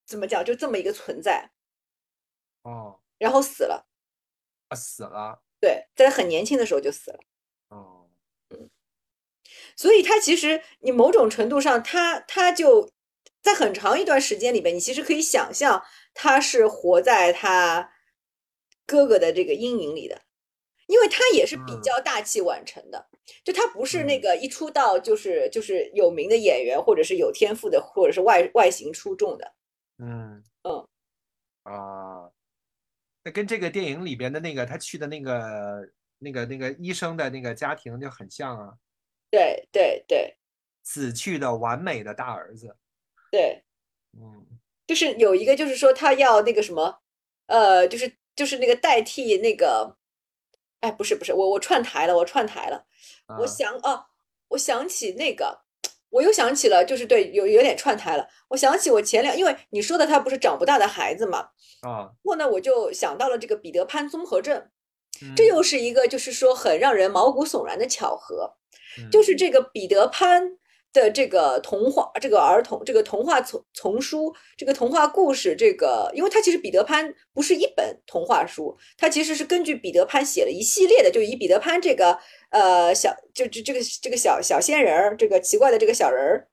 [0.06, 1.52] 怎么讲，就这么一个存在，
[2.64, 3.88] 哦，然后死了，
[4.70, 7.20] 啊，死了，对，在他很年轻的时候就死了。
[7.70, 8.10] 哦，
[9.76, 12.92] 所以他其实你某种程度上，他他就
[13.42, 17.92] 在很长一段时间里边，你其实可以想象他是活在他
[18.86, 20.22] 哥哥的这个阴影里的，
[20.88, 21.82] 因为他也是比嗯。
[21.82, 23.08] 较大器晚成的，
[23.44, 24.22] 就他不是那嗯。
[24.22, 29.54] 个一出道就是就是有名的演员，或者是有天赋的，或者是外外形出众的。
[30.00, 30.44] 嗯。
[30.64, 30.88] 嗯。
[31.64, 32.32] 啊，
[33.24, 38.74] 那跟这个电影里边的那个他去的那个那个那个医生的那个家庭就很像啊，
[39.30, 40.38] 对对对。
[40.84, 42.74] 死去的完美的大儿子，
[43.32, 43.64] 对，
[44.14, 44.46] 嗯。
[44.88, 47.00] 就是有一个就是说他要那个什么，
[47.48, 49.98] 呃，就是就是那个代替那个，
[50.80, 52.86] 哎，不是不是，我我串台了，我串台了。
[53.38, 53.46] 我啊。
[53.46, 54.06] 想哦，
[54.48, 55.60] 我想起那个，
[56.10, 58.30] 我又想起了，就是对，有有点串台了。
[58.48, 61.50] 我想起我前两，因为你说的他不是长不大的孩子嘛，
[61.82, 64.70] 啊，然后呢，我就想到了这个彼得潘综合症，
[65.36, 68.56] 这嗯又是一个就是说很让人毛骨悚然的巧合，
[69.02, 69.12] 嗯。
[69.12, 69.36] 就是。
[69.36, 70.58] 这个彼得潘
[70.94, 82.18] 的这个童话，这个儿童这个童话丛丛书，这个童话故事，这个，因为它其实彼得潘不是一本童话书，它其实是根据彼得潘写了一系列的，就以彼得潘这个
[82.50, 86.48] 呃小就就这个这个小小仙人儿，这个奇怪的这个小人儿，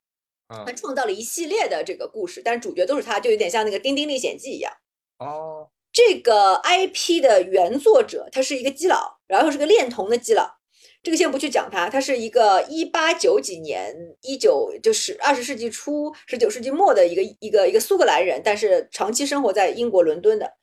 [0.48, 4.72] 啊他创造了一系列的这个故事，但是主角都是他，就有点像那个《丁丁历险记》一样。
[5.18, 10.56] 哦这个 IP 的原作者他是一个基佬，然后是个恋童的基佬。
[11.04, 20.54] 这个先不去讲他，他是一个一八九几年，一九就是二十世纪初、十九世纪末的一个一个一个苏格兰人，但是长期生活在英国伦敦的。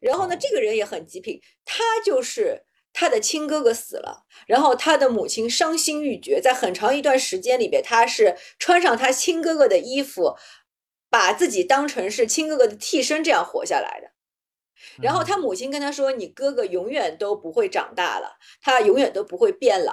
[0.00, 10.34] 然后呢，这个人也很极品，他就是他的亲哥哥死了，然后他的母亲伤心欲绝，在很长一段时间里边，他是穿上他亲哥哥的衣服，
[11.10, 14.13] 把自己当成是亲哥哥的替身，这样活下来的。
[15.00, 19.92] 然后他母亲跟他说：“你哥哥永远都不会长大了，他永远都不会变老。”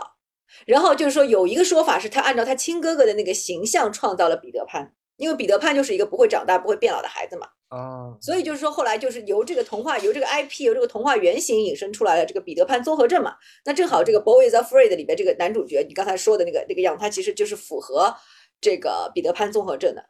[0.67, 7.47] 然后就是说，有一个说法是他按照他亲哥哥的那个形象创造了彼得潘，因为彼得潘就是一个不会长大、不会变老的孩子嘛。
[7.69, 13.35] 啊所以就是说，后来就是由这个童话、由这个 IP、由这个童话原型引申出来了这个彼得潘综合症嘛。
[13.63, 18.13] 那正好这个《Boy Is Afraid》里边这个男主角，你刚才说的那个那个样，他其实就是符合
[18.59, 20.03] 这个彼得潘综合症的。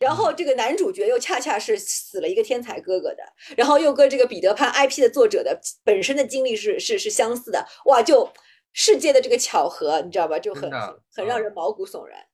[0.00, 3.22] 然后这个男主角又恰恰是死了一个天才哥哥的，
[3.56, 8.28] 然后又跟这个彼得潘 IP 的作者的本身的经历是是是相似的，哇，就
[8.72, 10.38] 世界的这个巧合，你知道吧？
[10.38, 12.26] 就很很很让啊人毛骨悚然。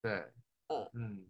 [0.00, 0.10] 对，
[0.68, 1.26] 嗯嗯，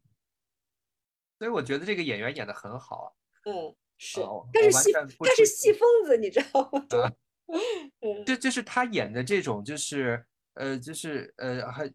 [1.38, 3.09] 所以我觉得这个演员演的很好啊，
[3.47, 6.87] 嗯，是哦，我完他是戏他是戏戏疯子，你知道吗？
[6.88, 7.12] 就 啊
[8.01, 11.92] 嗯就就是他演的这种，就是呃，就是呃，很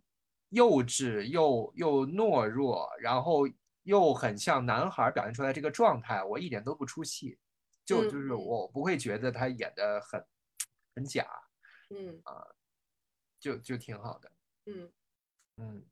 [0.50, 3.48] 幼稚又又懦弱，然后
[3.88, 7.38] 又很像男孩儿表现出来这个状态，我一点都不出戏，
[7.86, 10.24] 就就是我不会觉得他演的很
[10.94, 11.26] 很假，
[11.90, 12.20] 嗯。
[12.24, 12.46] 啊
[13.40, 14.32] 就就挺好的，
[14.66, 14.92] 嗯。
[15.58, 15.86] 嗯。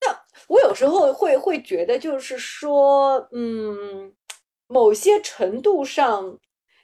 [0.00, 4.14] 那我有时候会会觉得，就是说，嗯，
[4.66, 6.38] 某些程度上，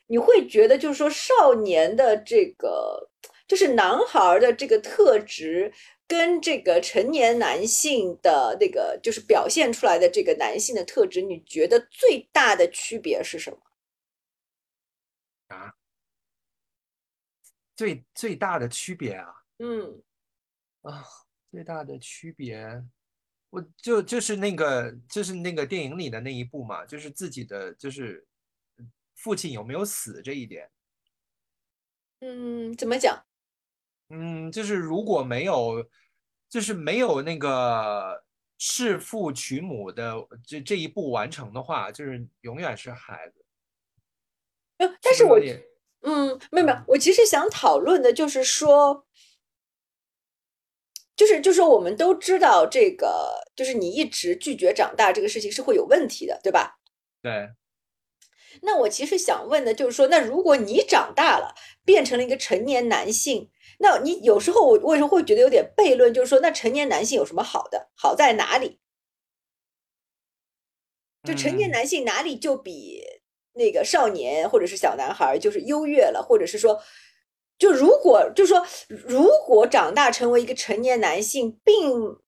[0.07, 3.11] 你会觉得，就是说，少年的这个，
[3.49, 5.73] 就是男孩儿的这个特质，
[6.07, 13.59] 跟这个成年男性的那个，就是表现出来的这个男性的特质，你觉得最大的区别是什么？
[15.49, 15.75] 啊，
[17.75, 20.03] 最最大的区别啊嗯
[20.83, 21.05] 啊，
[21.51, 22.85] 最大的区别。
[23.51, 28.27] 我就就是那个就是那个电影里的那一部嘛，就是自己的就是
[29.15, 30.69] 父亲有没有死这一点。
[32.21, 33.25] 嗯，怎么讲？
[34.11, 35.85] 嗯，就是如果没有，
[36.49, 38.23] 就是没有那个
[38.59, 40.15] 弑父娶母的
[40.47, 43.45] 这这一步完成的话，就是永远是孩子。
[44.79, 45.39] 呃但是我
[46.03, 49.07] 嗯，没有没有，我其实想讨论的就是说，
[51.17, 56.79] 就是就是说我们都知道这个，就是你一直拒绝长大这个事情是会有问题的，对吧？
[57.23, 57.49] 对，
[58.63, 66.13] 那我其实想问的就是说，那如果你长大了，变成了一个成年男性，那你有时候我为什么会觉得有点悖论？
[66.13, 67.91] 就是说，那成年男性有什么好的？
[67.95, 68.81] 好在哪里？
[71.25, 73.03] 就成年嗯男性哪里就比
[73.55, 76.83] 那个少年或者是小男孩儿就是优越了，或者是说，
[77.59, 82.19] 就就如果就是说，如果长大成为一个成年男性，并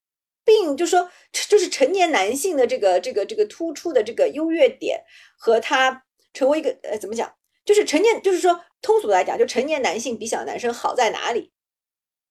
[0.47, 5.05] 并就说就是成年男性的这个这个这个突出的这个优越点
[5.37, 6.06] 和他
[6.37, 7.35] 成为一个呃怎么讲，
[7.65, 11.51] 就是成年就是说通俗来讲，就成年男性比小男生好在哪里？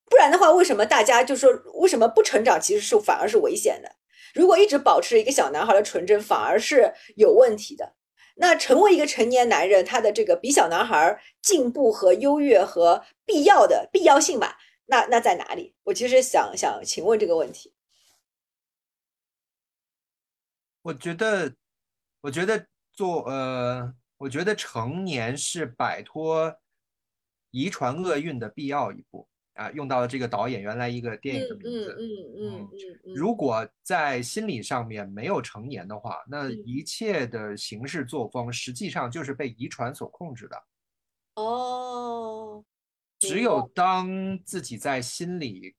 [0.06, 1.52] 不然的话，为什么大家就说
[1.82, 3.96] 为什么不成长其实是反而是危险的？
[4.36, 7.96] 如果一直保持一个小男孩的纯真，反而是有问题的。
[8.36, 14.58] 那成为一个成年男人，他的这个比小男孩进步和优越和必要的必要性吧？
[14.88, 15.74] 那那在哪里？
[15.86, 17.74] 我其实想想请问这个问题。
[20.84, 21.56] 我觉得，
[22.22, 26.56] 我觉得做呃，我觉得成年是摆脱
[27.52, 29.28] 遗传厄运的必要一步。
[29.56, 31.96] 啊，用到了这个导演原来一个电影的名字。
[31.98, 32.70] 嗯嗯嗯
[33.06, 33.14] 嗯。
[33.16, 40.64] 如果在心理上面没有成年的话，那一切的行事作风实际上就是被遗传所控制的。
[41.36, 42.66] 哦。
[43.18, 45.74] 只有当自己在心理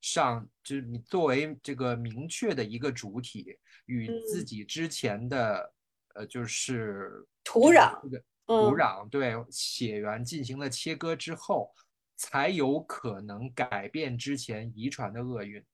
[0.00, 5.74] 上，就是你作为这个明确的一个主体，与自己之前的
[6.18, 7.98] 呃，就是土壤，
[8.46, 11.72] 土壤对血缘进行了切割之后。
[12.20, 15.64] 才有可能改变之前遗传的厄运。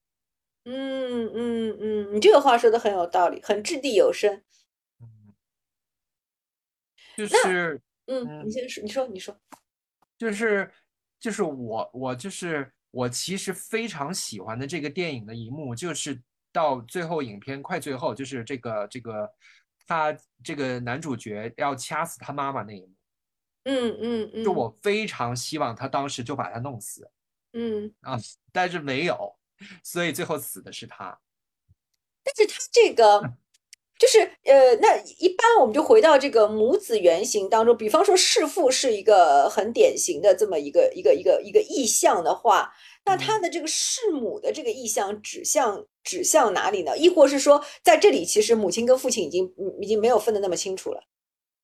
[0.64, 4.42] 嗯嗯嗯，你这个话说的很有道理，很掷地有声。
[5.00, 5.32] 嗯，
[7.16, 9.40] 就是嗯，你先说，你说，你说，
[10.18, 10.70] 就是
[11.18, 16.22] 就是我我就是我其实非常喜欢的这个电影的一幕，就是
[16.52, 19.32] 到最后影片快最后，就是这个这个
[19.86, 22.90] 他这个男主角要掐死他妈妈那一幕。
[23.64, 27.10] 嗯嗯嗯，就我非常希望他当时就把他弄死，
[27.54, 28.18] 嗯啊，
[28.52, 29.36] 但是没有，
[29.82, 31.18] 所以最后死的是他。
[32.22, 33.22] 但是他这个
[33.98, 42.74] 就是呃，那一般我们就回到这个母子原型当中，比方说弑父是一个很典型的这么一个一个一个一个意象的话，
[43.06, 46.96] 那他的这个弑母的这个意象指向指向哪里呢？
[46.96, 51.02] 亦或是说在这里其实母亲跟父亲已经已经没有分得那么清楚了？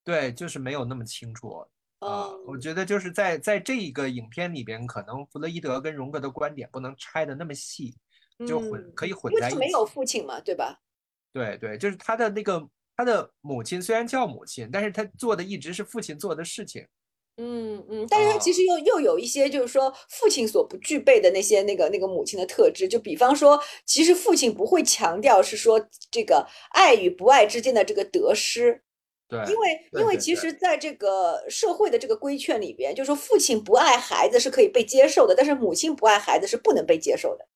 [0.03, 1.65] 对，就是没有那么清楚。
[2.01, 7.95] 啊，我觉得就是在在这一个影片里边，可能弗洛伊德跟荣格的观点不能拆的那么细，
[8.49, 9.55] 就混可以混在一起。
[9.55, 10.81] 因为没有父亲嘛，对吧？
[11.33, 12.67] 对对，就是他的那个
[12.97, 16.87] 他的母亲虽然叫母亲，但是他做的一直是父亲做的事情。
[17.39, 28.83] 嗯嗯，但是他其实又又有一些就是说父亲所不具备的那些那个那个母亲的特质，就比方说，其实父亲不会强调是说这个爱与不爱之间的这个得失。
[29.29, 37.47] 对因为，因为其实，在这个社会的这个规劝里边，就是说，父亲不爱孩子是可以被接受的，但是母亲不爱孩子是不能被接受的。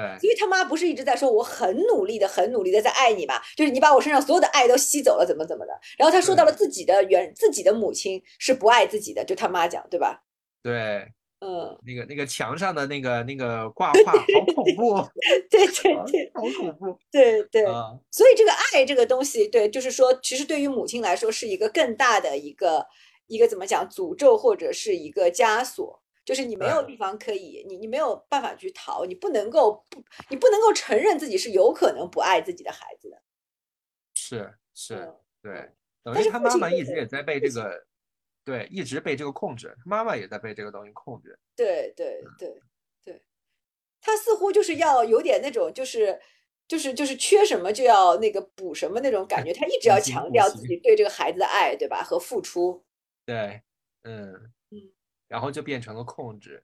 [0.00, 3.34] 对，所以他妈不是一直在说我很努力的、很努力的在爱你嘛？
[3.56, 5.72] 就是你把我身上所有的爱都吸走了，怎么怎么的？
[5.98, 10.22] 然后他说到了自己的原自己的母亲是不爱自己的，就他妈讲，对吧？
[10.62, 11.08] 对。
[11.42, 15.08] 嗯，那个那个墙上的那个那个挂画 好恐怖，
[15.48, 17.64] 对对对，好恐怖，对对。
[18.10, 22.86] 所以这个爱这个东西，对，就是说，其实对于母亲来说，是一个更大的一个
[23.26, 33.20] 一个怎么讲诅咒或者是一个枷锁，就是你没有地方可以，你你没有办法去逃，你不能够不，你不能够承认自己是有可能不爱自己的孩子的。
[34.14, 35.12] 是是，
[35.42, 35.72] 对，
[36.04, 37.84] 等于他妈妈一直也在被这个。
[38.42, 41.38] 对，一直被这个控制，妈妈也在被这个东西控制。
[41.54, 42.60] 对对对
[43.04, 43.22] 对，
[44.00, 46.18] 他似乎就是要有点那种，就是
[46.66, 49.52] 就是就是缺什么就要那个补什么那种感觉。
[49.52, 52.02] 他一直要强调自己对这个孩子的爱，对吧？
[52.02, 52.82] 和付出。
[53.26, 53.60] 对，
[54.04, 54.32] 嗯
[54.70, 54.90] 嗯，
[55.30, 56.62] 然后就变成了控制。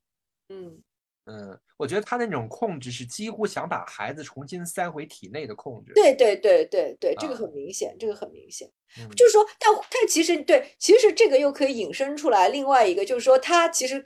[0.50, 0.82] 嗯。
[1.28, 5.92] 嗯，我觉得他那种控制是几乎想把孩子重新塞回体内的控制。
[5.92, 8.70] 对对对对对，这个很明显，这个很明显。
[9.16, 14.04] 就是说，但但其实对，其实这个又可以引申出来另外一个，就是说，他其实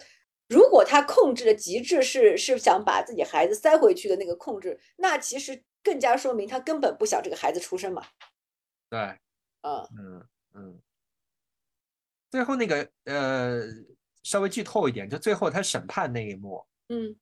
[0.48, 8.06] 如果他控制的极致是是想把自己孩子塞回去的那个控制，那其实更加说明他根本不想这个孩子出生嘛。
[8.88, 8.98] 对，
[9.61, 10.80] 嗯嗯嗯。
[12.30, 13.61] 最后那个呃，
[14.22, 16.64] 稍微剧透一点，就最后他审判那一幕。
[16.88, 17.14] 嗯，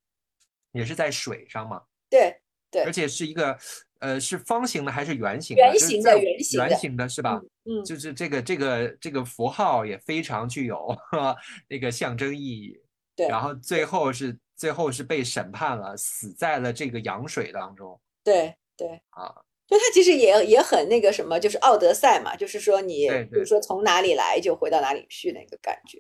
[0.73, 1.83] 也是在水上嘛？
[2.09, 2.41] 对
[2.71, 3.59] 对，而且是一个，
[4.01, 5.63] 呃，是方形的还是圆形的？
[5.63, 7.41] 圆形的，圆形的，圆形的是吧？
[7.65, 10.97] 嗯，就是这个这个这个符号也非常具有
[11.69, 12.81] 那个象征意义。
[13.17, 18.01] 对，然后最后是最后是被审判了，死在了这个羊水当中。
[18.23, 19.35] 对对啊，
[19.67, 25.99] 就他其实也也很那个什么，就是奥德赛嘛，就是说你比如说从哪里来就回到哪里去那个感觉，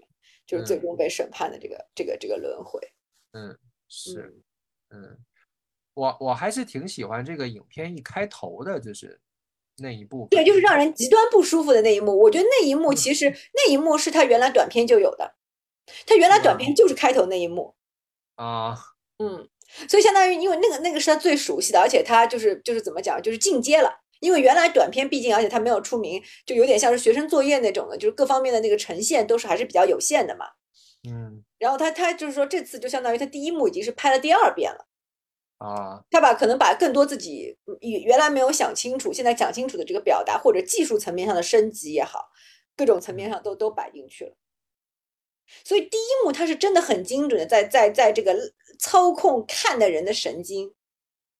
[0.48, 2.80] 就是最终被审判的这个这个这个轮回。
[3.32, 4.42] 嗯，是，
[4.88, 5.18] 嗯，
[5.92, 9.20] 我我还是挺喜欢这个影片一开头的，就是
[9.76, 12.18] 那一部，对，就是让人极端不舒服的那一幕。
[12.18, 15.34] 我觉得那一幕其实那一幕是他原来短片就有的，
[16.06, 17.76] 他原来短片就是开头那一幕
[18.36, 18.74] 啊，
[19.18, 19.48] 嗯，
[19.86, 24.00] 所以相当于因为那个那个是他最熟悉的，而且他就是就是怎么讲，就是进阶了。
[24.20, 30.46] 因为原来短片毕竟，而且它没有出名，就有点像是学生作业那种的，就是各方面的那个呈现都是还是比较有限的嘛。
[31.08, 34.86] 嗯，然后他他就是说这次就相当于他第一幕已经是拍了第二遍了
[35.58, 42.30] 啊，他把可能把更多自己原原来没有想清楚，现在讲清楚的这个表达或者技术层面上的升级也好，
[42.76, 44.34] 各种层面上都都摆进去了。
[45.64, 50.74] 所以第一幕他是真的很精准的在在在这个操控看的人的神经，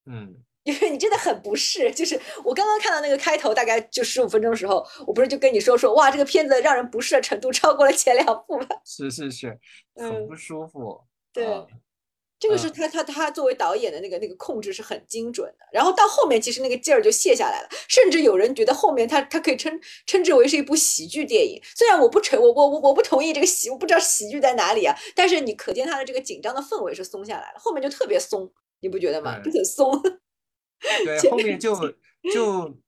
[0.07, 0.45] 嗯。
[0.68, 8.66] 因为你真的很不适，就是我刚刚看到那个开头，大概就十五分钟的时候，我不是就跟你说说，哇，这个片子让人不适的程度超过了前两部了。
[8.84, 9.58] 是是是，
[9.96, 11.00] 很不舒服。
[11.32, 11.46] 对，
[12.38, 15.64] 这个是他他他作为导演的那个那个控制是很精准的。
[15.72, 21.58] 然后到后面，其实那个劲儿就卸下来了，甚至有人觉得后面他他可以称称之为是一部喜剧电影。
[21.74, 24.94] 虽然我不承我我我我不同意这个喜，我不知道喜剧在哪里啊。
[25.14, 29.40] 但是你可见他的这个紧张的氛围是松下来了，后面就特别松，你不觉得吗？
[29.42, 29.90] 就很松。
[31.05, 31.95] 对，后面就
[32.33, 32.79] 就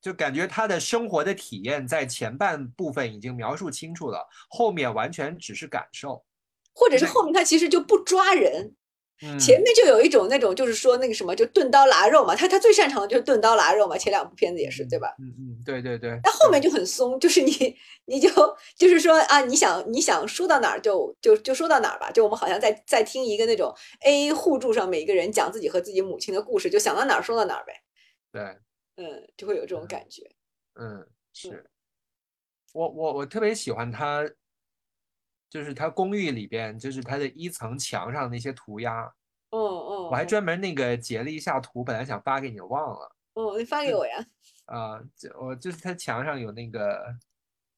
[0.00, 6.24] 就感觉他的生活的体验在前半部分已经描述清楚了，后面完全只是感受，
[6.72, 8.74] 或者是后面他其实就不抓人。
[9.38, 12.36] 前面就有一种那种，就是说那个什么，就钝刀剌肉嘛。
[12.36, 13.98] 他他最擅长的就是钝刀剌肉嘛。
[13.98, 15.14] 前两部片子也是，对吧？
[15.18, 16.18] 嗯嗯，对对对。
[16.22, 18.28] 但后面就很松，就是你你就
[18.76, 22.10] 就是说啊，你想你想说到哪儿就就就说到哪儿吧。
[22.12, 27.82] 就我们好像在在听一个那种 A 互助上，每一个人讲自己和自己母亲的故事，就想到哪儿说到哪儿呗。
[28.30, 28.42] 对，
[29.04, 30.22] 嗯，就会有这种感觉。
[30.80, 31.64] 嗯，是
[32.72, 34.24] 我我我特别喜欢他。
[35.50, 39.02] 就是他公寓里边，就是他的一层墙上那些涂鸦，
[39.50, 43.16] 嗯嗯，我还专门那个截了一下图，本来想发给你，忘了。
[43.34, 44.24] 哦，你发给我呀。
[44.66, 47.00] 啊，就我就是他墙上有那个，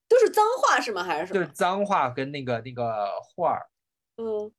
[0.09, 1.05] 都是脏话是吗？
[1.05, 1.39] 还是什么？
[1.39, 3.63] 就是脏话跟那个那个画儿。
[4.17, 4.51] 嗯，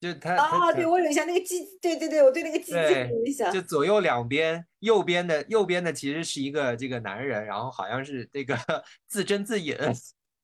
[0.00, 3.52] 就他啊，对我有一下，那个鸡，对对对，我对那个鸡有印象。
[3.52, 8.56] 就左右两边，右边的右边的其实是一个这个男人，然后好像是这个
[9.06, 9.76] 自斟自饮。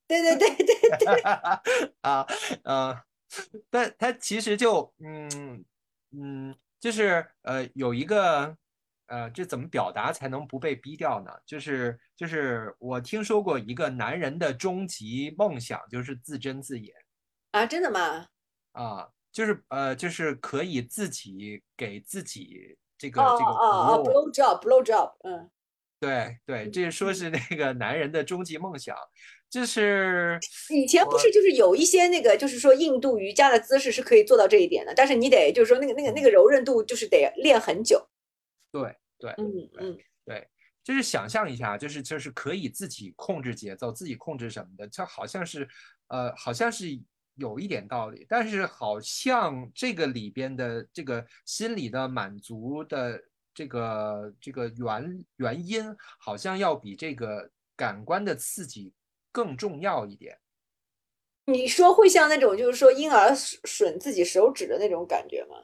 [0.06, 1.20] 对对对对对
[2.02, 2.26] 啊
[2.64, 3.02] 呃，
[3.70, 5.64] 但他其实就嗯
[6.12, 8.56] 嗯，就是呃有一个
[9.06, 11.30] 呃，这怎么表达才能不被逼掉呢？
[11.46, 16.90] 就是就是我听说过一个男人的终极梦想就是自斟自饮
[17.52, 18.26] 啊，真的吗？
[18.72, 25.50] 啊，就是呃就是可以自己给自己这个这个哦哦 blow job blow job，嗯，
[26.00, 28.96] 对对，这说是那个男人的终极梦想。
[29.54, 30.36] 就是
[30.70, 38.04] 以前不是就是有一些那个就是说印度瑜伽的姿势是可以做到这一点的，但是你得就是说那个那个那个柔韧度就是得练很久。
[38.72, 40.48] 对对，嗯嗯对，
[40.82, 45.68] 就是想象一下，就是就是可以自己控制节奏，自己控制什么的，这好像是
[46.08, 46.86] 呃好像是
[47.36, 53.22] 有一点道理，但是好像这个里边的这个心理的满足的
[53.54, 55.84] 这个这个原原因，
[56.18, 58.92] 好像要比这个感官的刺激。
[59.34, 60.38] 更重要一点，
[61.46, 65.56] 你说会像那种就是说婴儿吮自己手指的那种感觉吗？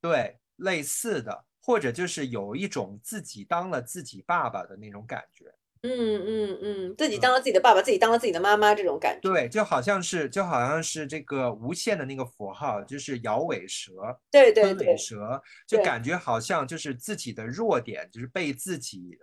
[0.00, 5.54] 对，类似的，或者就是有一种自己当了自己爸爸的那种感觉。
[5.82, 9.20] 嗯嗯嗯，自己当了自己的爸爸，自己当了自己的妈妈这种感觉。
[9.20, 13.92] 对，就好像是就好像是这个无限的那个符号，就是摇尾蛇，
[14.30, 19.18] 对对对，尾蛇就感觉好像就是自己的弱点，就是被自己。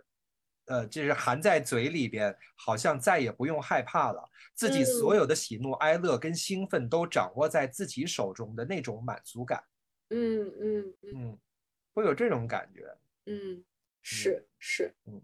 [0.68, 4.30] 呃，就是含在嘴里边，好像再也不用害怕了。
[4.53, 9.63] 自己所有的喜怒哀乐跟兴奋都掌握在自己手中的那种满足感。
[10.09, 11.39] 嗯嗯嗯，
[11.93, 12.97] 会有这种感觉。
[13.26, 13.63] 嗯，
[14.01, 15.22] 是是，嗯，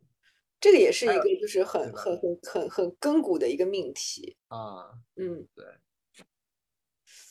[0.59, 4.91] 这个也是一个就是很很很很很亘古的一个命题啊。
[5.15, 5.65] 嗯，对。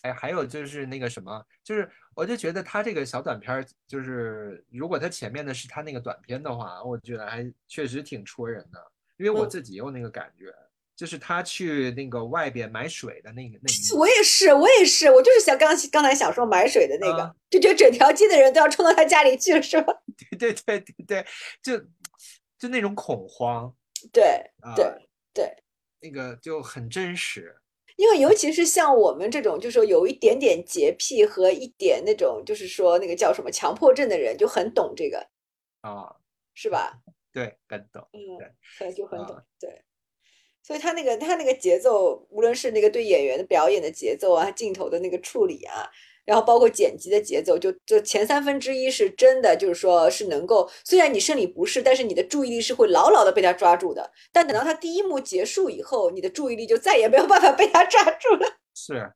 [0.03, 8.79] 哎，还有就是那个什么，就是我就觉得他这个小短片儿，就是如果他前面的是他那个短片的话，我觉得还确实挺戳人的。
[9.19, 10.53] 因为我自己有那个感觉，
[10.97, 13.97] 就是他去那个外边买水的那个那。
[13.97, 19.93] 我也是，我也是，我就是想刚刚才想说买水的那个， 就觉得整条街的人都要冲到他家里去了，是吧？
[20.39, 21.27] 对对对对对，
[21.63, 21.79] 就
[22.59, 23.73] 就那种恐慌。
[24.13, 25.57] 对对对，
[26.01, 27.57] 那个就很真实。
[28.03, 35.25] 因为尤其是像我们这种，就是说有一点点洁癖和一点那种，就是说那个叫什么强迫症的人，就很懂这个
[35.83, 36.17] 啊，
[36.53, 36.99] 是吧？
[37.33, 38.05] 对，很懂。
[38.13, 38.19] 嗯，
[38.81, 39.41] 对，就很懂。
[39.61, 39.85] 对，
[40.65, 45.89] 所以他那个他那个节奏，无论是那个对演员的表演的节奏啊，镜头的那个处理啊。
[46.25, 54.11] 然后包括剪辑的节奏，就就前三分之一是真的，就是说是能够，虽然你生理不适，但是你的注意力是会牢牢的被他抓住的。
[54.33, 58.47] 但等到他第一幕结束以后，你的注意力就再也没有办法被他抓住了。
[58.75, 59.13] 是，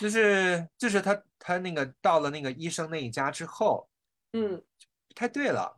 [0.00, 3.88] 就是就是他他那个到了那个医生那一家之后，
[4.32, 4.56] 嗯，
[5.08, 5.76] 不太对了，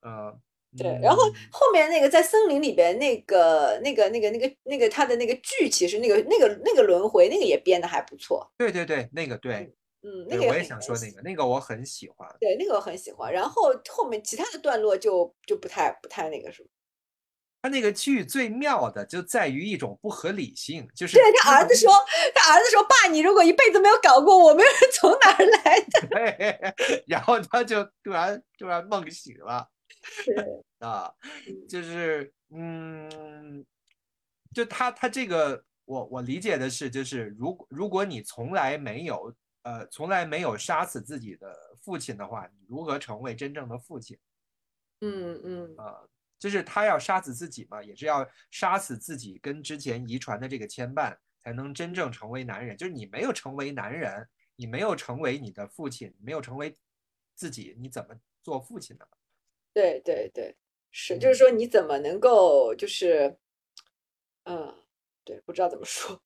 [0.00, 0.34] 呃，
[0.76, 0.98] 对。
[1.02, 8.52] 然后嗯后面那个在森林里边那个那个那个那个那个他的那个剧，其实那个那个那个轮回那个也编的还不错。
[8.58, 9.72] 对对对，那个对，
[10.02, 13.32] 嗯，那个我也想说那个那个我很喜欢，对，那个我很喜欢。
[13.32, 16.68] 然后后面其他的段落就就不太不太那个什么。
[17.62, 21.92] 他那个剧最妙的就在于一种不合理性，就是对他儿子说，
[22.34, 26.74] 他儿子说：“爸，你如果一辈子没有搞过，我们是从哪儿来的对，
[27.06, 29.70] 然后他就突然突然梦醒了？”
[30.26, 30.34] 对，
[30.84, 31.08] 啊，
[31.46, 33.64] 嗯就是嗯，
[34.52, 39.32] 就他他这个我我理解的是，就是如果如果你从来没有
[39.62, 44.18] 呃从来没有杀死自己的父亲的话，你如何成为真正的父亲？
[45.00, 46.02] 嗯嗯啊，
[46.38, 52.76] 就是他要杀死自己嘛，也是要杀死自己跟之前遗传的这个牵绊，才能真正成为男人。
[52.76, 56.78] 就是你没有成为男人，你没有成为你的父亲，没有成为
[57.34, 59.06] 自己，你怎么做父亲呢？
[59.74, 60.56] 对对对，
[60.90, 63.36] 是，就是说你怎么能够就是，
[64.44, 64.84] 嗯，
[65.24, 66.22] 对，不知道怎么说。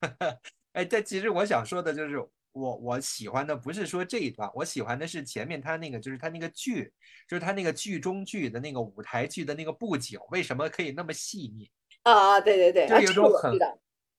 [0.78, 2.20] 哎，但其实我想说的就是，
[2.52, 6.92] 我我喜欢的不是说这一段，我喜欢的是前面他那个，就是他那个剧，
[7.26, 11.68] 就是他那个剧中剧的那个舞台剧的那个布景，为什么可以那么细腻？
[12.04, 13.58] 啊啊，对对对，就啊，这个有种很。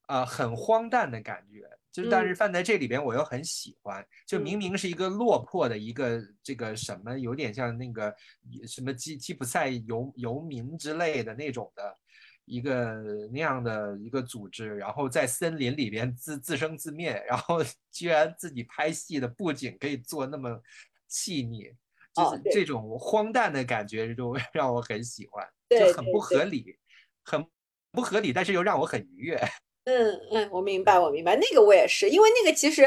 [0.10, 8.12] 啊、很荒诞的感觉，就是但是嗯放在这里边我又很喜欢，就明嗯明是一个落魄的一个这个什么，有点像那个
[8.68, 11.96] 什么吉吉普赛游游民之类的那种的
[12.50, 12.96] 一个
[13.32, 17.60] 那样的一个组织，然后在森林里边自自生自灭，然后
[17.94, 20.60] 居然自己拍戏的布景可以做那么
[21.08, 21.72] 细腻，
[22.16, 26.76] 就是这种荒诞的感觉就 让我很喜欢，就很不合理，
[27.24, 27.46] 很
[27.92, 29.40] 不合理，但是又让我很愉悦。
[29.90, 32.84] 嗯嗯，我明白，我明白，那个我也是，因为那个其实，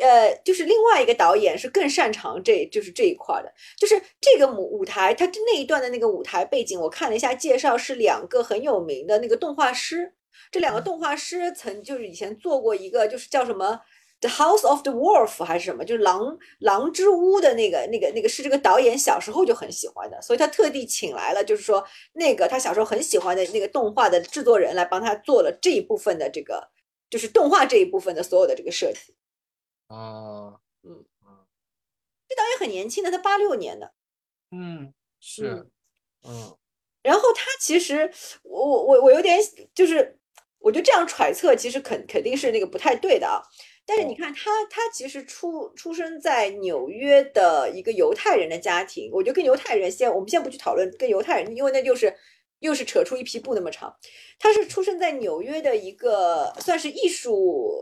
[0.00, 10.14] 呃，就是另外一个导演是更擅长这就是这一块儿的，就是这个舞舞台，它那一段的那个舞台背景，我看了一下介绍，是两个很有名的那个动画师，
[10.50, 13.80] 这两个动画师曾就是以前做过一个，就是叫什么。
[14.26, 26.70] The House of the Wolf 还是什么，就是狼狼之屋的那个那个那个是这个导演小时候就很喜欢的，所以他特地请来了，就是说那个他小时候很喜欢的那个动画的制作人来帮他做了这一部分的这个，
[27.08, 29.14] 就是动画这一部分的所有的这个设计。
[29.86, 30.60] 哦，
[32.28, 33.92] 这导演很年轻的，他八六年的，
[34.50, 35.70] 嗯，是嗯，
[36.24, 36.58] 嗯
[37.02, 38.12] 然后他其实
[38.42, 39.38] 我我我我有点
[39.72, 40.18] 就是，
[40.58, 43.40] 我觉得这样揣测其实肯肯定是那个不太对的啊。
[43.86, 52.12] 但是你哦看他，他其实出出生在纽约的一个犹太人的家庭，我觉得跟犹太人先，我们先不去讨论跟犹太人，因为那就是
[52.58, 53.94] 又是扯出一匹布那么长。
[54.38, 57.72] 他是出生在纽约的一个算是艺术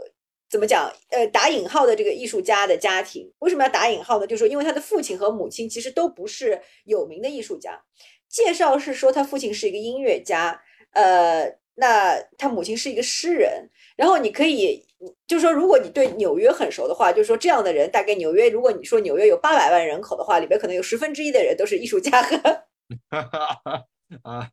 [0.51, 0.93] 怎么讲？
[1.11, 3.33] 呃，打引号的这个艺术家的家庭。
[3.39, 4.27] 为什么要打引号呢？
[4.27, 7.83] 就是说，因为他的父亲和母亲其实都不是有名的艺术家。
[8.29, 10.61] 介绍是说他父亲是一个音乐家，
[10.93, 13.70] 呃，那他母亲是一个诗人。
[13.97, 14.85] 然后你可以，
[15.25, 22.37] 就是说，如果你对纽约很熟的话，就是说这样的人，大概纽约，如果你说纽约有八百万人口的话，里边可能有十分之一的人都是艺术家和
[24.22, 24.51] 啊，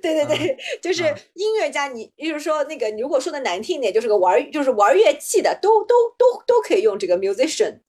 [0.00, 1.88] 对对对，就是嗯音乐家。
[1.88, 7.80] 你就是说那个，你如果说的难听点，就是个玩儿，就是玩乐器的，都都都都可以用这个 musician，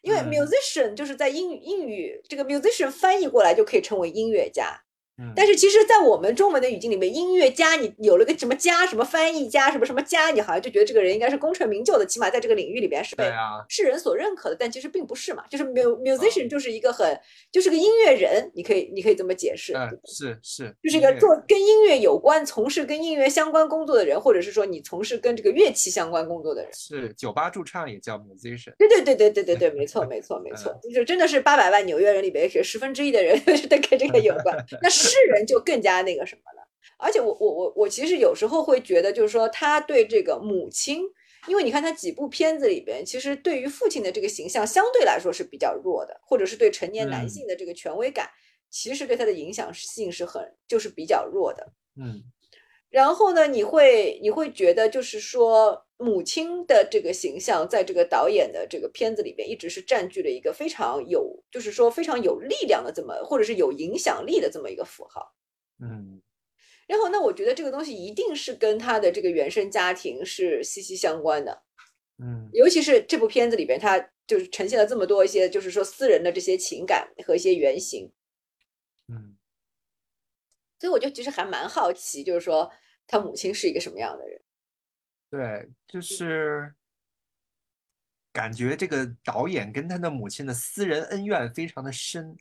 [0.00, 4.82] 因为嗯 musician 就是在英语英语这个 musician 翻译过来就可以称为音乐家。
[5.22, 5.32] 嗯。
[5.36, 13.30] 但是其实，在我们中文的语境里面，音乐家你有了个什么家，什么翻译家，什么什么家，你好像就觉得这个人应该是功成名就的，起码在这个领域里边是被
[13.68, 17.18] 世人所认可的，但其实并不是嘛，就是 mu musician 就是一个很
[17.50, 26.70] 就是个音乐人，你可以你可以这么解释，嗯，是是，就是一个做跟音乐有关、从事跟音乐相关工作的人，或者是说你从事跟这个乐器相关工作的人。
[26.72, 36.68] 是酒吧驻唱也叫 musician，对对对对对对对，没错没 错没错，就真的是八百万纽约人里边是十分之一的人 是跟这个有关，那诗人就更加那个什么了。
[36.96, 41.02] 而且我我我我其实有时候会觉得，就是说他对这个母亲，
[41.48, 48.30] 因为你看他几部片子里边，其实对于父亲的这个形象相对来说是比较弱的，或者是对成年男嗯性的这个权威感，
[48.70, 51.72] 其实对他的影响性是很就是比较弱的。
[52.00, 52.22] 嗯
[52.88, 65.34] 然后呢，你会你会觉得就是说，母亲的这个形象在这个导演的这个片子里边，一直是占据了一个非常有，就是说非常有力量的这么，或者是有影响力的这么一个符号。
[65.78, 66.20] 嗯
[66.88, 71.62] 然后那，我觉得这个东西一定是跟他的这个原生家庭是息息相关的，
[72.18, 78.12] 嗯尤其是这部片子里边，他就是呈现了这么多一些，就是说私人的这些情感和一些原型。
[79.08, 79.36] 嗯
[80.80, 82.70] 所以我就其实还蛮好奇，就是说
[83.06, 84.42] 他母亲是一个什么样的人。
[85.32, 86.74] 对，就是
[88.34, 92.36] 感觉这个导演跟他的母亲的私人恩怨非常的深。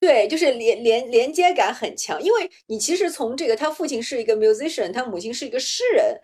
[0.00, 6.20] 对，就是连连连接感很强，因为你其实从这个他父亲是一个 musician，他母亲是一个诗人，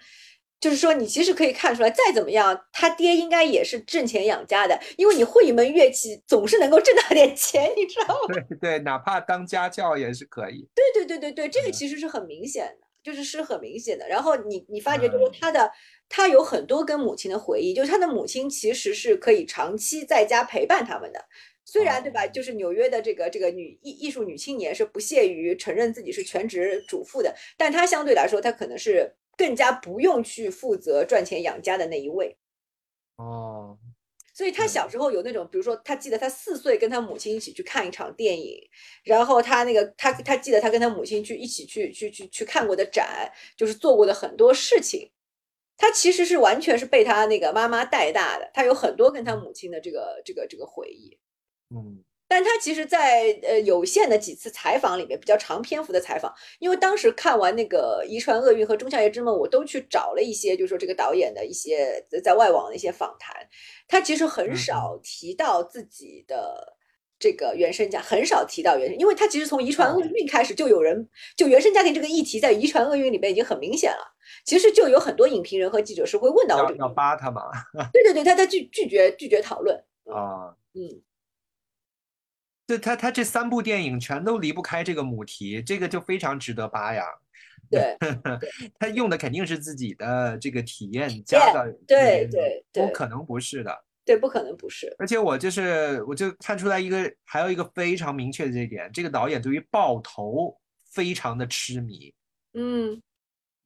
[0.59, 8.35] 就是说你其实可以看出来，再怎么样，他爹应该也是挣钱养家的，因为你会一门乐器，总是能够挣到点钱，你知道吗？
[8.51, 10.67] 对对，哪怕当家教也是可以。
[10.75, 14.09] 对对对对对，这个其实是很明显的，就是是很明显的。
[14.09, 15.71] 然后你你发觉，就是嗯他的
[16.09, 21.25] 他有很多跟母亲的回忆，就是他的母亲其实是可以长期在家陪伴他们的。
[21.65, 32.37] 虽然对吧，哦就是纽约的这个这个女艺艺术女青年是不屑于承认自己是全职主妇的，但她相对来说，她可能是更加不用去负责赚钱养家的那一位。
[33.19, 33.79] 哦，
[34.37, 38.61] 所以他嗯小时候有那种，比如说他记得他四岁跟他母亲一起去看一场电影，
[39.03, 45.11] 然后他那个他他记得他跟他母亲去一起去去去去看过的展，就是做过的很多事情。
[45.79, 51.19] 他其实是完全是被他那个妈妈带大的，他有很多跟他母亲的这个这个这个回忆。
[51.75, 63.35] 嗯但他其实在，呃有限的几次采访里面，比较长篇幅的采访，因为当时看完那个《遗传厄运》和《仲夏夜之梦》，我都去找了一些，就是说这个导演的一些在外网的一些访谈，
[63.87, 66.77] 他其实很嗯少提到自己的
[67.19, 74.15] 这个原生家，很少提到原生，因为他其实从《遗传厄运》开始就有人就原生家庭这个议题在《遗传厄运》里面已经很明显了，
[74.45, 77.43] 其实就有很多影评人和记者是会问到我要这个，要扒他嘛。
[77.93, 80.57] 对对对，他在拒拒绝拒绝讨论，啊。
[80.75, 81.03] 嗯。
[82.67, 87.05] 对他，他这三部电影全都离不开这个母题，这个就非常值得扒呀。
[87.71, 87.97] 对
[88.79, 93.85] 他用的肯定是自己的这个体验加到对对对不可能不是的。
[94.05, 94.95] 对，不可能不是。
[95.01, 100.57] 而且我就是，我就看出来一个，还有一个非常明确的这一点，这个导演对于爆头
[100.93, 102.15] 非常的痴迷。
[102.55, 103.03] 嗯，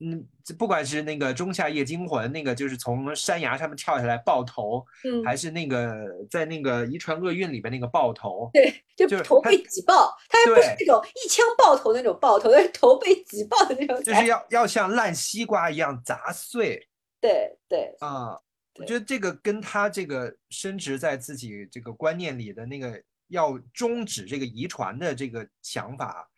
[0.01, 5.95] 嗯，这不管是那个《仲夏夜惊魂》，那个就是从山崖上面跳下来爆头，嗯，还是那个
[6.31, 14.27] 在那个《遗传厄运》里边那个爆头，对，就就是头被挤爆，他还不是那种一枪爆头那种爆头，而是头被挤爆的那种就是。
[14.27, 16.89] 要要像烂西瓜一样砸碎
[17.21, 18.39] 对对啊！
[18.79, 26.31] 我觉得这个跟他这个深植在自己这个观念里的那个要终止这个遗传的这个想法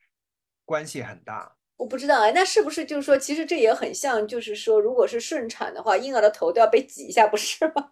[0.65, 1.55] 关系很大。
[1.83, 7.91] 我不知道哎，那是不是就是说，其实这也很像，就是说，如果是顺产的话，婴儿的头都要被挤一下，不是吗？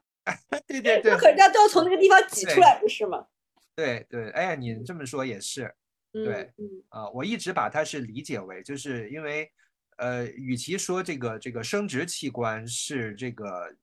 [0.69, 3.27] 对对 对可人家都要从那个地方挤出来，不是吗？
[3.75, 5.75] 对对，哎呀，你这么说也是。
[6.13, 9.51] 嗯对嗯啊、我一直把它是理解为，就是因为，
[9.97, 13.75] 呃，与其说这个这个生殖器官是这个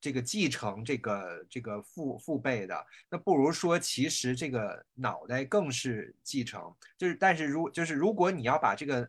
[0.00, 6.62] 这个继承这个这个父父辈的，那不如说其实这个脑袋更是继承，
[6.96, 9.08] 就是但是如就是如果你要把这个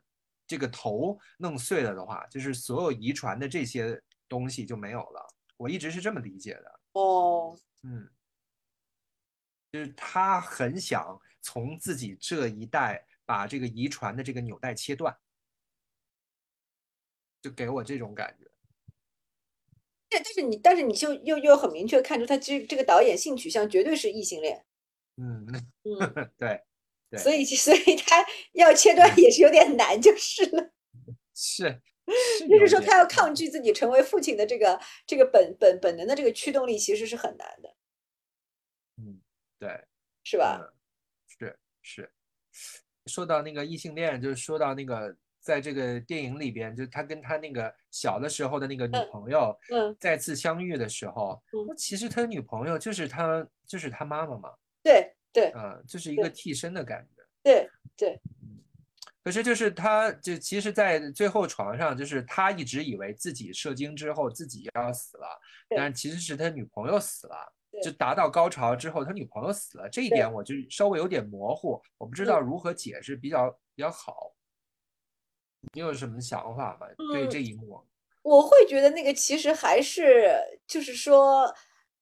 [0.50, 5.28] 这个头弄碎了的话，就是所有遗传的这些东西就没有了。
[5.58, 6.80] 我一直是这么理解的。
[6.94, 8.10] 哦，嗯，
[9.72, 15.16] 就是他很想从自己这一代把这个遗传的这个纽带切断，
[17.44, 18.50] 就给我这种感觉。
[20.10, 24.66] 但但是你但是你就又又很明确看出他这这个导演性取向绝对是异性恋，
[25.18, 25.46] 嗯，
[25.84, 26.64] 嗯， 对，对
[27.18, 30.72] 所以 所以他要切断也是有点难，就是了。
[31.34, 31.82] 是，
[32.38, 37.76] 是就是说，他要抗拒自己成为父亲的这个这个本本本能的这个驱动力，其实是很难的，
[38.98, 39.22] 嗯，
[39.58, 39.70] 对，
[40.24, 40.60] 是吧？
[40.62, 40.74] 嗯，
[41.28, 42.12] 是是。
[43.06, 51.42] 说到那个异性恋，就是说到那个在这个电影里边，就他跟他那个小的时候的那个女嗯朋友嗯，再次相遇的时候，
[51.76, 54.54] 其实他女朋友就是他就是他妈妈嘛，
[54.84, 57.24] 对对啊，就是一个替身的感觉。
[57.44, 58.20] 对对，
[59.24, 65.28] 可是就是他，就其实，在最后床上，就是他一直以为自己射精之后自己要死了，
[65.70, 67.54] 但是其实是他女朋友死了。
[67.84, 74.34] 就达到高潮之后，他女朋友死了，这一点我就稍微有点模糊，我不知道如何解释比较比较好。
[75.74, 76.88] 你有什么想法吗？
[77.14, 77.88] 对嗯这一幕？
[78.24, 80.36] 我会觉得那个其实还是
[80.68, 81.54] 就是说，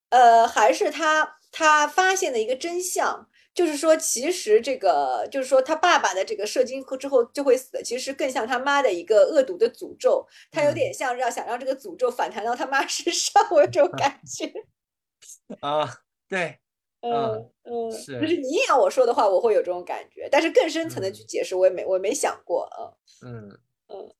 [0.09, 3.29] 呃，还是他他发现的一个真相。
[3.53, 10.23] 就是说，其实这个就是说，他爸爸的这个射精之后就会死，其实更像他妈的一个恶毒的诅咒。
[10.51, 14.53] 他有嗯点像让想让这个诅咒反弹到他妈 身上，我有这种感觉。
[15.61, 15.91] 啊，
[16.29, 16.59] 对，
[17.01, 22.93] 嗯嗯，是就是你硬要我说的话，我会有这种感觉，但是更深层的嗯去解释，我也没我也没想过啊。
[23.25, 23.49] 嗯
[23.87, 24.13] 嗯，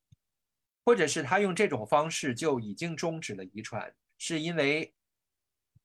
[0.83, 4.95] 或者是他用这种方式就已经终止了遗传，是因为，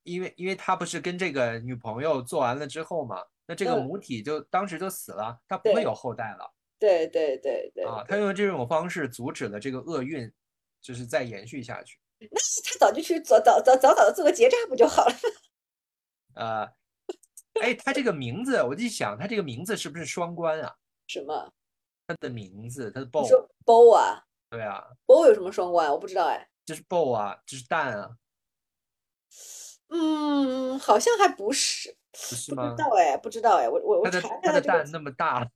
[0.03, 10.33] 因为因为他不是跟这个女朋友做完了之后嘛，那这个嗯母体就当时就死了，他不会有后代了对对对对啊，他用这种方式阻止了这个厄运，
[10.81, 11.99] 就是再延续下去。
[12.19, 15.15] 那他早就去早早早早早的做个结扎不就好了？
[16.35, 16.73] 呃，
[17.61, 20.75] 哎，他这个名字，我就想，他这个名字是不是双关啊？
[21.07, 21.53] 什么？
[22.07, 25.91] 他的名字，他的 bow，说 bow 啊对啊，，bow 有什么双关？
[25.91, 26.49] 我不知道哎。
[26.65, 28.17] 就是 bow 啊，就是蛋啊，
[29.95, 32.77] 嗯，好像还不是，不是不知？
[32.77, 35.47] 道哎，不知道哎，我我我他的蛋那么大，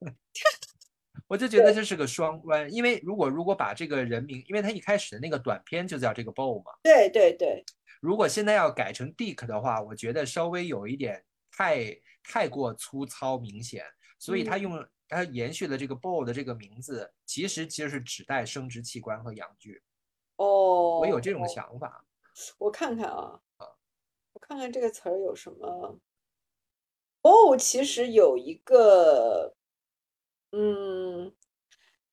[1.26, 7.64] 我就觉得这是个双关，因为如果如果把这个人名，因为他一开始的那个短片就叫这个 bow 嘛，对对对，
[8.00, 13.84] 如果现在要改成 Dick 的话，我觉得稍微有一点太太过粗糙明显，
[14.18, 19.82] 所以他嗯用他延续了这个 bow 的这个名字，其实其实是指代生殖器官和阳具，
[20.36, 22.04] 哦，我有这种哦想法。
[22.58, 23.40] 我看看啊，
[24.38, 25.98] 我看看这个词儿有什么。
[27.22, 29.52] 哦，其实有一个，
[30.52, 31.32] 嗯，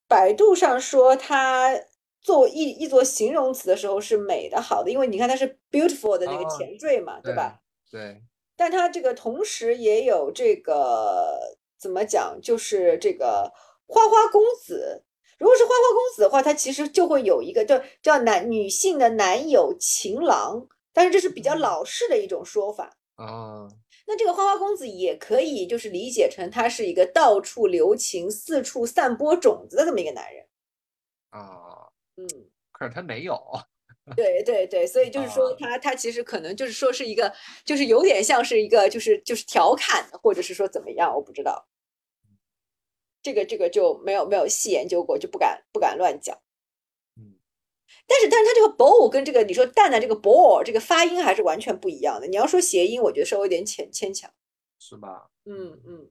[0.07, 1.79] 百度上说它
[2.21, 7.61] 作为一一做形容词的时候是美的、好的，因为你看它是 beautiful 的那个哦前缀嘛，对吧？
[7.91, 8.23] 对，
[8.55, 13.53] 但它这个同时也有这个怎么讲，就是这个
[13.85, 15.03] 花花公子。
[15.37, 22.97] 如果是花花公子的话，它其实就会有一个叫叫男女性的男友情郎，但是这是比较嗯老式的一种说法。
[23.15, 23.67] 啊，
[24.07, 30.45] 那这个花花公子也可以就是理解成他是一个到处留情、四处散播种子的这么一个男人。
[31.29, 32.27] 啊，嗯，
[32.71, 33.39] 可是他没有，
[34.15, 37.33] 对对对，所以就是说啊他他其实可能就是说是一个，
[37.63, 41.67] 就是有点像是一个就是就是调侃，或者是说怎么样，我不知道。
[43.21, 46.37] 这个这个就没有没有细研究过，就不敢不敢乱讲。
[47.85, 52.27] 嗯，但是但是它这个 bow 跟这个你说蛋蛋这个 ball 这个发音还是完全不一样的。
[52.27, 54.29] 你要说谐音，我觉得稍微有点牵牵强。
[54.77, 55.29] 是吧？
[55.45, 56.09] 嗯嗯，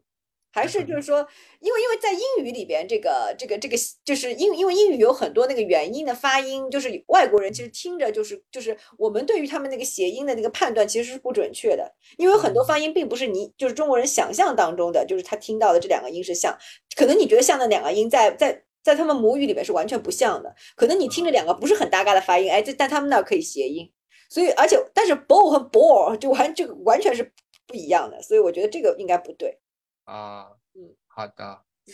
[0.53, 1.19] 还是就是说，
[1.61, 16.59] 因为因为在英语里边，这个这个这个就是英因为英语有很多那个元音的发音，就是外国人其实听着就是就是我们对于他们那个谐音的那个判断其实是不准确的，因为有很多嗯发音并不是你就是中国人想象当中的，就是他听到的这两个音是像，
[16.97, 18.65] 可能你觉得像的两个音在在。
[18.85, 23.91] 在他们母语里面是完全不像的，可能你听着两个不是很搭嘎的发音，哎，这但他们那儿可以谐音，
[24.29, 27.33] 所以而且但是 bow 和 ball 就完这个完全是
[27.67, 29.59] 不一样的，所以我觉得这个应该不对。
[30.05, 31.93] 啊，嗯，好的，嗯。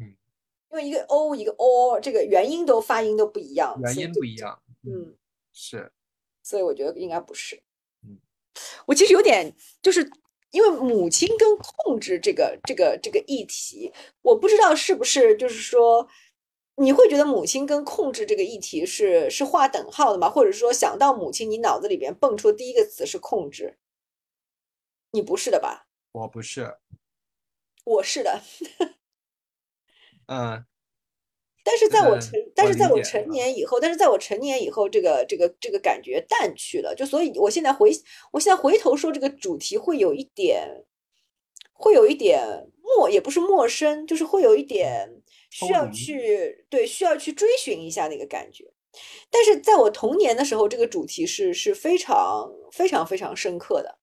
[0.00, 0.16] 嗯。
[0.72, 5.16] 因为一个 o 一个 o，这个元音都发音都不一样，原所以就因不一样，嗯，
[5.52, 5.90] 是，
[6.44, 7.60] 所以我觉得应该不是。
[8.04, 8.20] 嗯，
[8.86, 9.52] 我其实有点
[9.82, 10.08] 就是
[10.50, 13.92] 因为母亲跟控制这个这个这个议题，
[14.22, 16.08] 我不知道是不是就是说。
[16.76, 20.30] 你会觉得母亲跟控制这个议题是是划等号的吗？
[20.30, 23.76] 或者说想到母亲，你脑子里边蹦出的第一个词是控制？
[25.10, 25.88] 你不是的吧？
[26.12, 26.78] 我不是，
[27.84, 28.40] 我是的。
[30.28, 30.64] 嗯，
[31.70, 36.92] 但是在我嗯成，但是在我成年以后，但是在我成年以后，这个这个这个感觉淡去了。
[36.96, 37.92] 就所以，我现在回，
[38.32, 40.66] 我现在回头说这个主题，会有一点，
[41.72, 42.42] 会有一点
[42.82, 48.64] 陌，也不是陌生，就是会有一点需要去，对，需要去追寻一下那个感觉。
[49.30, 53.98] 但是在我童年的时候，这个主题是是非常非常非常深刻的。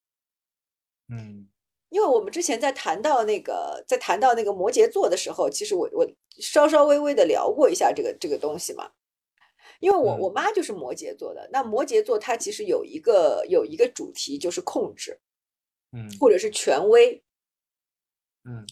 [1.09, 1.49] 嗯，
[1.97, 6.07] 因为我们之前在谈到那个，在谈到那个摩羯座的时候，其实我我
[6.39, 8.91] 稍稍微微的聊过一下这个这个东西嘛。
[9.79, 15.19] 因为我嗯我妈就是摩羯座的，那摩羯座它其实有一个有一个主题就是控制
[15.91, 17.23] 嗯，或者是权威。
[18.45, 18.63] 嗯，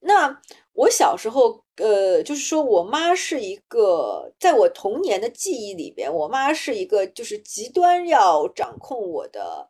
[0.00, 0.40] 那
[0.72, 9.68] 我小时候，呃，就是说我妈是一个，在我童年的记忆里边，我妈是一个就是极端要掌控我的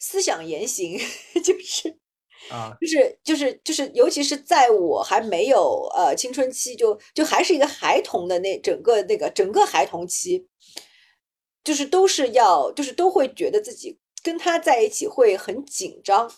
[0.00, 0.98] 思想言行，
[1.44, 2.00] 就是
[2.50, 10.46] 啊，就是就是就是，尤其是在我还没有呃青春期，就就还是一个孩童的那整个那个整个孩童期，
[11.62, 16.30] 就是都是要就是都会觉得自己跟他在一起会很紧张，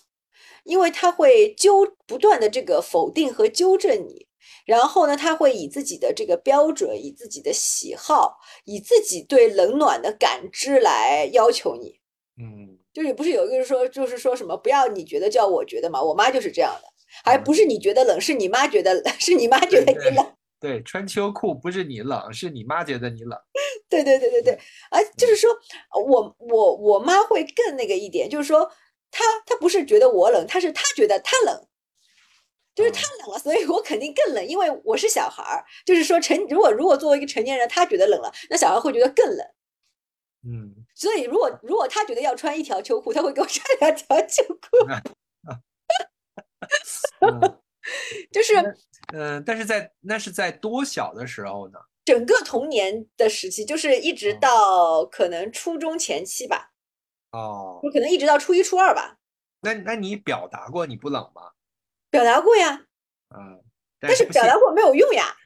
[0.64, 4.26] 因为他会纠不断的这个否定和纠正你，
[4.66, 12.00] 然后呢，他会以自己的这个标准，以自己的喜好，以自己对冷暖的感知来要求你。
[12.36, 16.00] 嗯，就是不是有一个说，就是说什么不要你觉得，叫我觉得嘛。
[16.00, 16.88] 我妈就是这样的，
[17.24, 20.34] 还不是你觉得冷，是你妈觉得， 是你妈觉得你冷。
[20.60, 23.38] 对，穿秋裤不是你冷，是你妈觉得你冷，
[23.90, 24.54] 对对对对对，
[24.88, 25.50] 啊就是说
[26.08, 28.70] 我我我妈会更那个一点，就是说
[29.10, 31.66] 她她不是觉得我冷，她是她觉得她冷。
[32.74, 35.64] 就是她冷了，所以我肯定更冷，因为我是小孩儿。
[35.86, 39.46] 就是说成，如果如果作为一个成年人，她觉得冷了，那小孩会觉得更冷。
[40.44, 44.86] 嗯，所以如果如果他觉得要穿一条秋裤，他会给我 穿两条秋裤。
[47.20, 47.60] 嗯
[48.32, 48.54] 就是
[49.12, 51.78] 嗯，但是在那是在多小的时候呢？
[52.04, 56.70] 整个童年的时期，就是一直嗯到可能初中前期吧，
[57.32, 59.18] 哦，就可能一直到初一初二吧，
[59.60, 61.52] 那那你表达过你不冷吗？
[62.10, 62.86] 表达过呀，
[63.36, 63.62] 嗯，
[64.00, 65.36] 但是表达过没有用呀。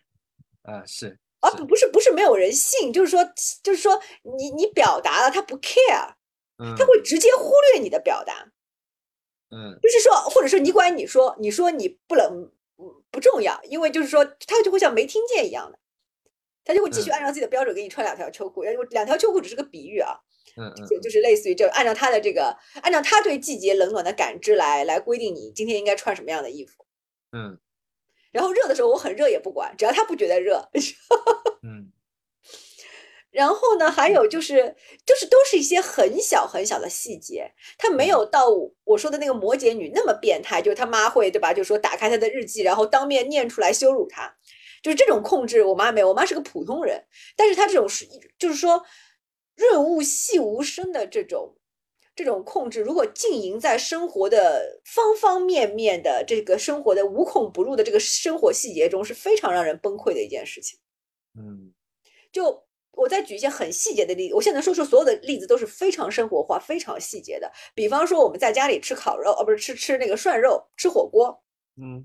[0.62, 3.24] 啊，是啊，不不是不是没有人信，就是说
[3.62, 4.00] 就是说
[4.36, 6.14] 你你表达了，他不 care，
[6.58, 8.52] 嗯他会直接忽略你的表达。
[9.50, 15.78] 嗯就是说，或者说你管你说，你说你不冷，嗯，不重要，因为就是说他就会像没听见一样的，
[16.64, 20.18] 他就会继续嗯按照自己的标准给你穿两条秋裤，然后两条秋裤只是个比喻啊，
[20.56, 26.84] 嗯嗯就就是类似于就按照他的这个，按照他对季节冷暖的感知来来规定你今天应该穿什么样的衣服。
[27.32, 27.58] 嗯
[28.32, 30.68] 然后热的时候我很热也不管，只要他不觉得热。
[31.62, 31.92] 嗯
[33.30, 34.74] 然后呢，还有就是
[35.04, 41.52] 就是都是一些很小很小的细节，他没有到我我说的那个摩羯女那么变态，就是他妈会对吧？
[41.52, 44.34] 就说打开他的日记，然后当面念出来羞辱他，
[44.82, 47.04] 就是这种控制，我妈没有，我妈是个普通人，
[47.36, 48.08] 但是她这种是
[48.38, 48.82] 就是说
[49.54, 51.57] 润物细无声的这种
[52.18, 60.80] 这种控制，如果浸淫在生活的方方面面的这个生活的无孔不入的这个生活细节中，是非常让人崩溃的一件事情。
[61.38, 61.72] 嗯
[62.32, 67.52] 就我再举一些很细节的例子，我现在能说出所有的例子都是非常生活化、非常细节的。
[67.72, 71.40] 比方说我们在家里吃烤肉，哦，不是吃吃那个涮肉、吃火锅，
[71.80, 72.04] 嗯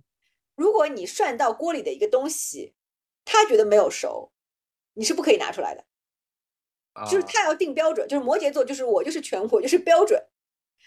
[0.56, 2.76] 如果你涮到锅里的一个东西，
[3.26, 4.32] 他觉得没有熟，
[4.94, 5.84] 你是不可以拿出来的。
[6.94, 10.24] 啊，就是他要定标准，就是摩羯座，就是我就是全我就是标准，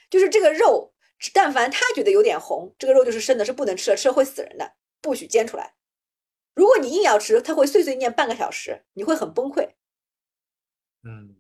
[0.09, 0.95] 就是这个肉，
[1.33, 5.75] 但凡他觉得有点红，这个肉就是生的，是不能吃的，吃了会死人的，不许煎出来。
[6.55, 9.75] 如果你硬要吃，他会碎碎念半个小时，你会很崩溃。
[11.03, 11.37] 嗯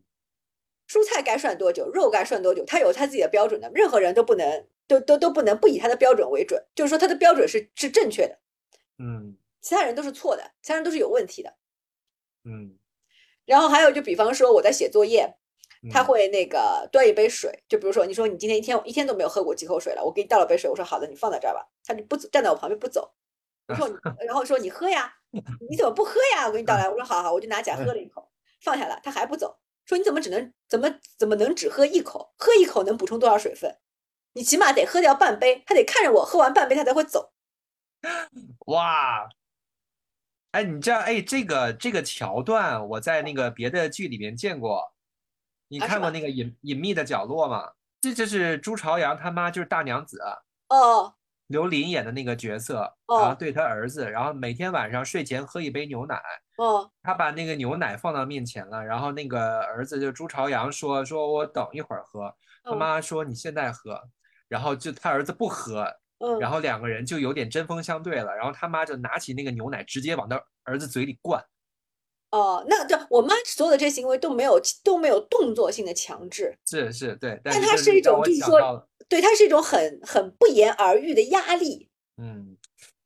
[0.87, 8.39] 蔬菜该涮多久，肉该涮多久，他有他自己的标准的，任何人都不能都都都不能不以他的标准为准，就是说他的标准是是正确的，
[8.99, 11.57] 嗯其他人都是错的，其他人都是有问题的。
[12.45, 12.79] 嗯，
[13.47, 15.37] 然后还有就比方说我在写作业，
[15.91, 23.15] 他嗯会那个端一杯水，就比如说你说你今天一天一天都没有喝过几口水了，我给你倒了杯水，我说好的，你放在这儿吧，他就不走站在我旁边不走，
[23.69, 23.89] 我说
[24.27, 25.15] 然后说你喝呀，
[25.71, 26.47] 你怎么不喝呀？
[26.47, 28.29] 我给你倒来，我说好好，我就拿起来喝了一口，
[28.61, 32.35] 放下了，他还不走，说你怎么只能怎么怎么能只喝一口？
[32.37, 33.79] 喝一口能补充多少水分？
[34.33, 37.33] 你起码得喝掉半杯，他得看着我喝完半杯他才会走。
[38.67, 39.27] 哇，
[40.57, 44.83] 哎，你这样，哎，这个这个桥段我在那个别的剧里面见过，
[45.69, 47.73] 你看过那个隐隐秘的角落吗？
[48.01, 50.19] 这就是朱朝阳他妈，就是大娘子
[50.69, 51.13] 哦
[51.49, 52.77] 刘琳演的那个角色，
[53.07, 53.37] 然后哦。
[53.39, 56.19] 对他儿子，然后每天晚上睡前喝一杯牛奶，
[56.57, 62.35] 哦他把那个牛奶放到面前了，然后那个儿子就朱朝阳说说我等一会儿喝，
[62.65, 64.03] 他嗯妈说你现在喝，
[64.49, 65.87] 然后就他儿子不喝，
[66.19, 71.45] 嗯，然后两个人就有点针锋相对了，然后他妈就拿起那个牛奶直接往他儿子嘴里灌，
[72.31, 81.89] 哦，那对我妈所有的这些行为都没有都没有动作性的强制，是是，对，但但是它是一种就是说对，它是一种很很不言而喻的压力。
[82.17, 82.57] 嗯，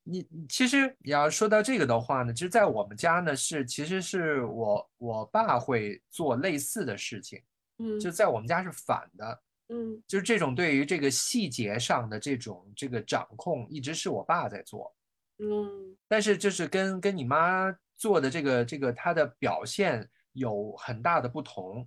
[0.04, 7.42] 你你其实你要说到这个的话呢，其实，在我们家呢是其实是我我爸会做类似的事情，
[7.78, 7.98] 嗯。
[8.00, 9.38] 就在我们家是反的，
[9.70, 10.02] 嗯。
[10.06, 14.94] 就是这种对于这个细节上的这种这个掌控，一直是我爸在做，
[15.38, 15.96] 嗯。
[16.08, 21.84] 但是就是跟跟你妈做的这个这个她的表现有很大的不同，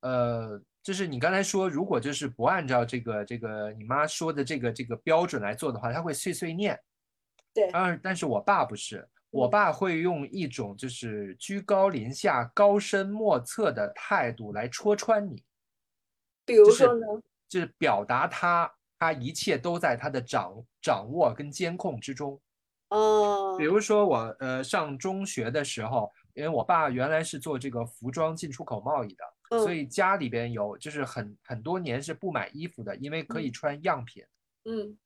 [0.00, 6.78] 呃，就是你刚才说，如果就是不按照这个这个你妈说的这个这个标准来做的话，他会碎碎念。
[7.52, 7.68] 对。
[7.70, 9.50] 啊，但是我爸不是，我嗯。
[9.50, 15.42] 爸会用一种就是居高临下、高深莫测的态度来戳穿你，
[16.46, 17.06] 比如说呢？
[17.48, 22.40] 就是表达他他一切都在他的掌掌握跟监控之中。
[22.88, 29.24] 哦比如说我呃上中学的时候，因为我爸原来是做这个服装进出口贸易的，
[29.58, 34.24] 所嗯以家里边有就是很很多年是不买衣服的，因为可以嗯穿样品。
[34.64, 34.96] 嗯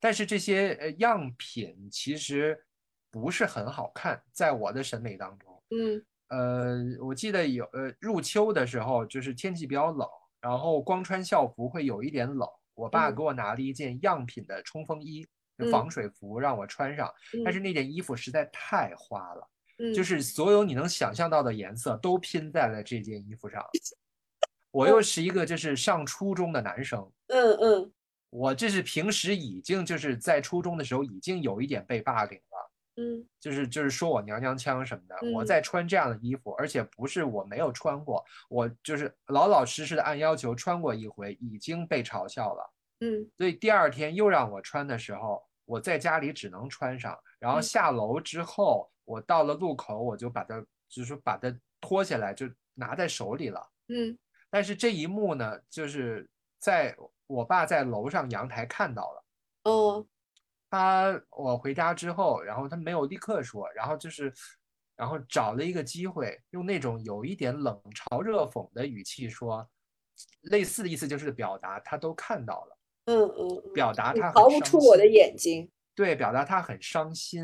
[0.00, 2.64] 但是这些呃样品其实
[3.10, 5.62] 不是很好看，在我的审美当中。
[5.70, 10.08] 嗯呃，我记得有呃入秋的时候，就是天气比较冷，
[10.40, 12.48] 然后光穿校服会有一点冷。
[12.74, 13.14] 我爸嗯。
[13.14, 15.26] 给我拿了一件样品的冲锋衣，
[15.70, 17.12] 防水服让我穿上，
[17.44, 17.62] 但是嗯。
[17.62, 19.92] 那件衣服实在太花了，嗯。
[19.92, 23.64] 就是所有你能想象到的颜色都拼在了这件衣服上。
[24.70, 27.92] 我又是一个就是上初中的男生，嗯嗯。
[28.30, 32.67] 我这是平时已经就是在初中的时候已经有一点被霸凌了，
[33.00, 35.16] 嗯就是就是说我娘娘腔什么的。
[35.32, 42.74] 我嗯在穿这样的衣服，而且不是我没有穿过，我就是老老实实的按要求穿过一回，已经被嘲笑了。
[43.00, 53.64] 嗯所以第二天又让我穿的时候，我在家里只能穿上，然后嗯下楼之后，我到了路口我就把它就是把它脱下来就拿在手里了。
[53.88, 54.18] 嗯
[54.50, 56.28] 但是这一幕呢，就是
[56.58, 56.96] 在
[57.28, 59.24] 我爸在楼上阳台看到了。
[60.70, 64.32] 哦他我回家之后，然后他没有立刻说，然后就是，
[64.96, 69.66] 然后找了一个机会，用那种有一点冷嘲热讽的语气说，
[70.42, 75.70] 类似的意思就是表达他都看到了，嗯嗯嗯，表达他逃不出我的眼睛。
[75.94, 77.42] 对，表达他很伤心，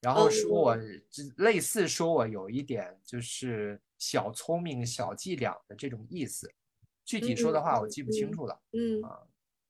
[0.00, 6.52] 然后说哦我就类似说我有一点就是小聪明、小伎俩的这种意思，
[7.04, 8.60] 具体说的话我记不清嗯楚了。
[8.72, 9.20] 嗯啊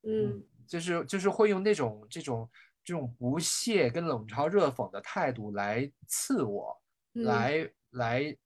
[0.06, 2.48] 嗯就是就是会用那种这种
[2.84, 6.80] 这种不屑跟冷嘲热讽的态度来刺我，
[7.14, 7.24] 嗯。
[7.24, 8.36] 来来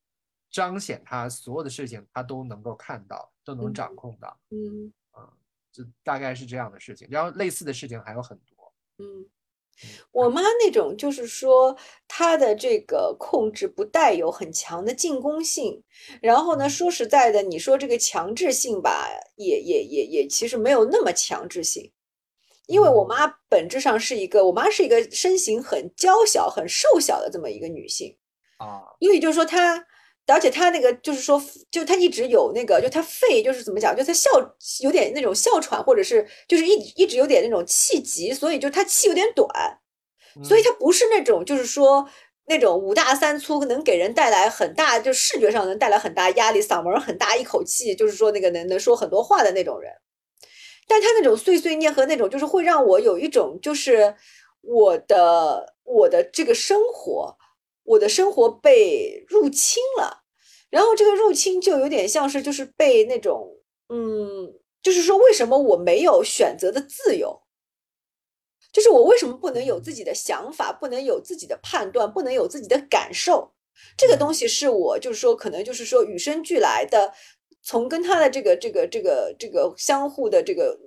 [0.51, 4.93] 彰显他所有的事情他都能够看到，都能掌嗯控到，嗯。
[5.70, 7.07] 就大概是这样的事情。
[7.11, 8.72] 然后类似的事情还有很多。
[8.99, 9.28] 嗯，
[10.11, 11.76] 我妈那种就是说，
[12.09, 15.84] 她的这个控制不带有很强的进攻性，
[16.20, 16.70] 然后呢，嗯。
[16.70, 21.93] 说实在的，你说这个强制性吧，也也也也其实没有那么强制性，
[22.69, 28.14] 因为我嗯妈本质上是一个，我妈是一个身形很娇小、很瘦小的这么一个女性，
[28.59, 29.83] 啊，所以就是说她，
[30.27, 34.31] 而且她那个就是说，就她一直有那个，就她肺就是怎么讲，就她哮
[34.83, 39.49] 有点那种哮喘，或者是就是一一直有点那种气急，所以就她气有点短，
[40.45, 40.64] 所以嗯。
[40.64, 42.07] 她不是那种就是说
[42.47, 49.91] 那种五大三粗能给人带来很大，就视觉上能带来很大压力，嗓门很大，一口气就是说那个能能说很多话的那种人。
[50.89, 54.16] 但他那种碎碎念和那种就是会让我有一种就是
[54.62, 57.36] 我的我的这个生活，
[57.84, 60.24] 我的生活被入侵了，
[60.70, 63.59] 然后这个入侵就有点像是就是被那种
[63.89, 67.43] 嗯，就是说为什么我没有选择的自由？
[68.72, 73.53] 就是我为什么不能有自己的想法，不能有自己的判断，不能有自己的感受？
[73.97, 77.14] 这个东西是我就是说可能就是说与生俱来的，
[77.63, 80.79] 从跟他的这个这个这个这个相互的这个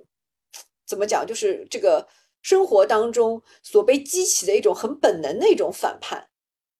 [0.86, 2.08] 怎么讲，就是这个
[2.42, 6.28] 生活当中所被激起的一种很本能的一种反叛。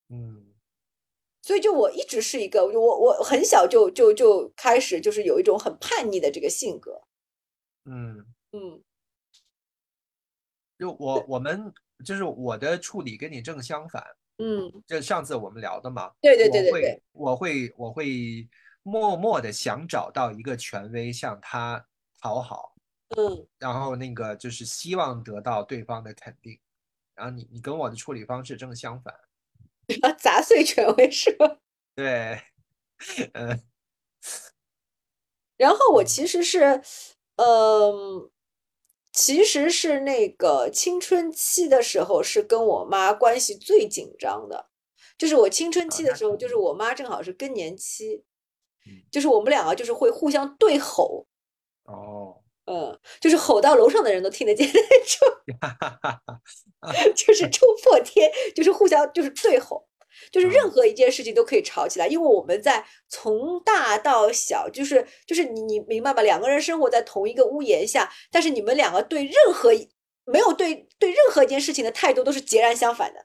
[0.09, 0.49] 嗯。
[1.45, 7.03] 所以就我一直是一个，我我很小就就就开始就是有一种很叛逆的这个性格，
[7.85, 8.81] 嗯，嗯。
[10.79, 11.73] 就我我们
[12.05, 14.05] 就是我的处理跟你正相反，
[14.39, 16.13] 嗯，就上次我们聊的嘛。
[16.21, 18.49] 对对对我会对对，我会我会
[18.83, 21.87] 默默的想找到一个权威向他
[22.21, 22.75] 讨好，
[23.17, 23.47] 嗯。
[23.59, 26.59] 然后那个就是希望得到对方的肯定。
[27.15, 29.15] 然后你你跟我的处理方式正相反，
[30.19, 31.59] 砸碎权威是吧？
[31.95, 32.43] 对，
[33.35, 33.63] 嗯。
[35.59, 36.83] 然后我其实是，
[37.37, 38.31] 嗯，
[39.13, 44.71] 其实是那个青春期的时候是跟我妈关系最紧张的，
[45.17, 48.32] 就是我青春期的时候，就是我妈正好是更年期嗯，
[49.11, 51.27] 就是我们两个就是会互相对吼，
[51.85, 59.89] 哦，嗯，就是吼到楼上的人都听得见那种， 就是冲破天，就是互相就是对吼。
[60.31, 66.23] 就是任嗯何一件事情都可以吵起来，因为我们在从大到小，就是就是你你明白吧？
[66.23, 69.91] 两个人生活在同一个屋檐下，但是你们两个对任何一
[70.27, 73.25] 没有对对任何一件事情的态度都是截然相反的。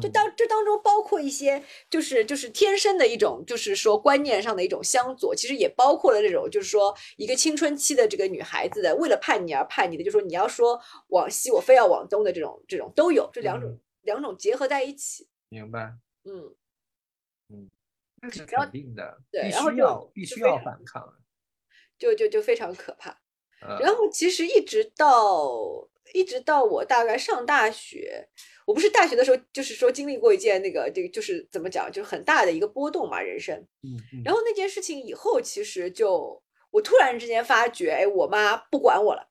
[0.00, 15.92] 就嗯当这当中包括一些就是就是天生的一种，就是说观念上的一种相左，其实也包括了这种就是说一个青春期的这个女孩子的为了叛逆而叛逆的，就是说你要说往西，我非要往东的这种这种都有，这两种、嗯两种结合在一起，明白，
[16.24, 16.56] 嗯。
[17.50, 17.68] 嗯，
[18.22, 21.06] 那是肯定的，对然后就必须要反抗。
[21.98, 23.10] 就就就非常可怕。
[23.60, 28.30] 呃然后其实一直到一直到我大概上大学，
[28.66, 33.66] 我不是大学的时候，就是说经历过一件那个这个就是怎么讲，就是很大的一个波动嘛，人生。
[34.24, 39.30] 然后那件事情以后，其实就我突然之间发觉，哎，我妈不管我了，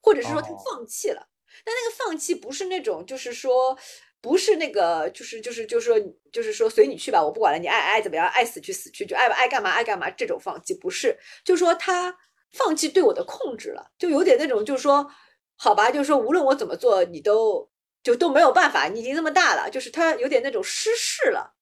[0.00, 1.28] 或者是说她哦放弃了。
[1.64, 3.78] 但那个放弃不是那种，就是说。
[4.22, 12.16] 不是那个，就是就是就是说，就是说随你去吧，我不管了，你爱爱怎么样，爱死去死去，就爱爱干嘛爱干嘛，这种放弃不是，就说他
[12.52, 15.10] 放弃对我的控制了，就有点那种，就是说，
[15.56, 17.70] 好吧，就是说无论我怎么做，你都
[18.02, 21.54] 就都没有办法，你已经这么大了，就是他有点那种失势了，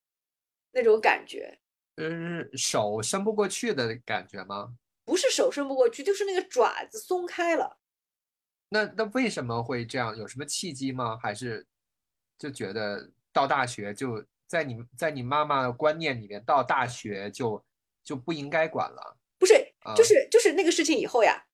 [0.72, 1.58] 那种感觉，
[1.96, 4.74] 嗯手伸不过去的感觉吗？
[5.04, 7.78] 不是手伸不过去，就是那个爪子松开了。
[8.68, 10.16] 那那为什么会这样？
[10.16, 11.18] 有什么契机吗？
[11.20, 11.66] 还是
[12.38, 17.62] 就觉得到大学就在你在你妈妈的观念里面，到大学就
[18.04, 19.16] 就不应该管了？
[19.38, 21.44] 不是，啊就是就是那个事情以后呀，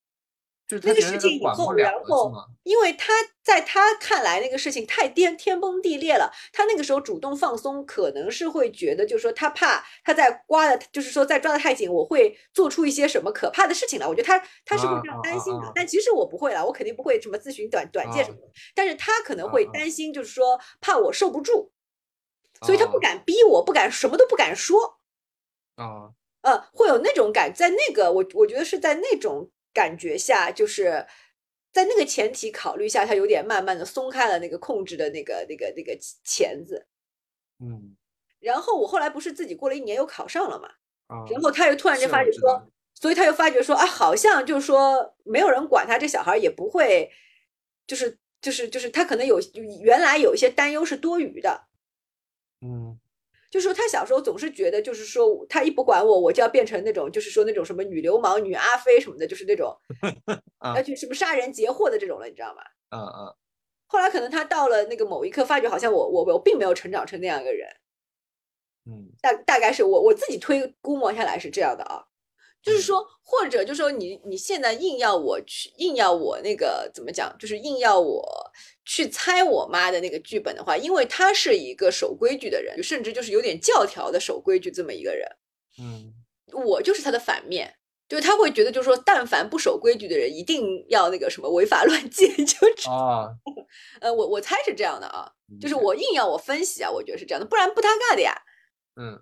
[0.66, 2.32] 就是那个事情以后，然后？
[2.64, 3.12] 因为他
[3.42, 14.06] 在他看来那个事情太颠天崩地裂了，他那个时候主动放松，可能是会觉得，就是说他怕他在刮的，就是说在抓的太紧，我会做出一些什么可怕的事情来。
[14.08, 21.70] 我觉得他他是会这样啊担心的，但其实我不会啦，我肯定不会什么咨询短短见什么的，但是他可能会担心，就是说怕我受不住，
[22.62, 24.98] 所以他不啊敢逼我，不敢什么都不敢说。
[25.76, 26.10] 啊
[26.42, 31.06] 呃，会有那种感，在那个我我觉得是在那种感觉下，就是
[31.70, 36.86] 在那个前提考虑下，他有点慢慢的松开了那个控制的那个那个那个钳子。
[37.60, 37.94] 嗯。
[38.38, 40.68] 然后我后来不是自己过了一年又考上了嘛，
[41.08, 47.10] 啊，然后他又突然间发觉说所以他又发觉说啊，好像就是说没有人管他，这小孩也不会，
[47.86, 49.40] 就是就是就是他可能有
[49.82, 51.66] 原来有一些担忧是多余的，
[52.60, 53.00] 嗯
[53.56, 59.74] 就是说他小时候总是觉得，就是说他一不管我，我就要变成那种，就是说那种什么女流氓、女阿飞什么的，就是那种
[60.60, 62.60] 啊要去什么杀人劫货的这种了，你知道吗？
[62.90, 63.34] 嗯嗯
[63.86, 67.66] 后来可能他到了那个某一刻，发觉好像我我我并没有成长成那样一个人，
[68.84, 69.08] 嗯。
[69.22, 72.04] 大大概是我我自己推估摸下来是这样的啊，
[72.66, 78.24] 就是嗯说，或者就是说你你现在硬要我去硬要我那个怎么讲，就是硬要我
[78.84, 85.28] 去猜我妈的那个剧本的话，因为她是一个守规矩的人，甚至就是有点教条的守规矩这么一个人。
[85.78, 86.12] 嗯。
[86.52, 87.74] 我就是他的反面，
[88.08, 93.28] 就是他会觉得，就是说，但凡不守规矩的人，一定要那个什么违法 乱纪，就是啊，
[94.00, 95.28] 呃，我我猜是这样的啊，
[95.60, 98.32] 就是我硬要我分析啊，我觉得是这样的，不然不搭嘎的呀。
[98.94, 99.20] 嗯。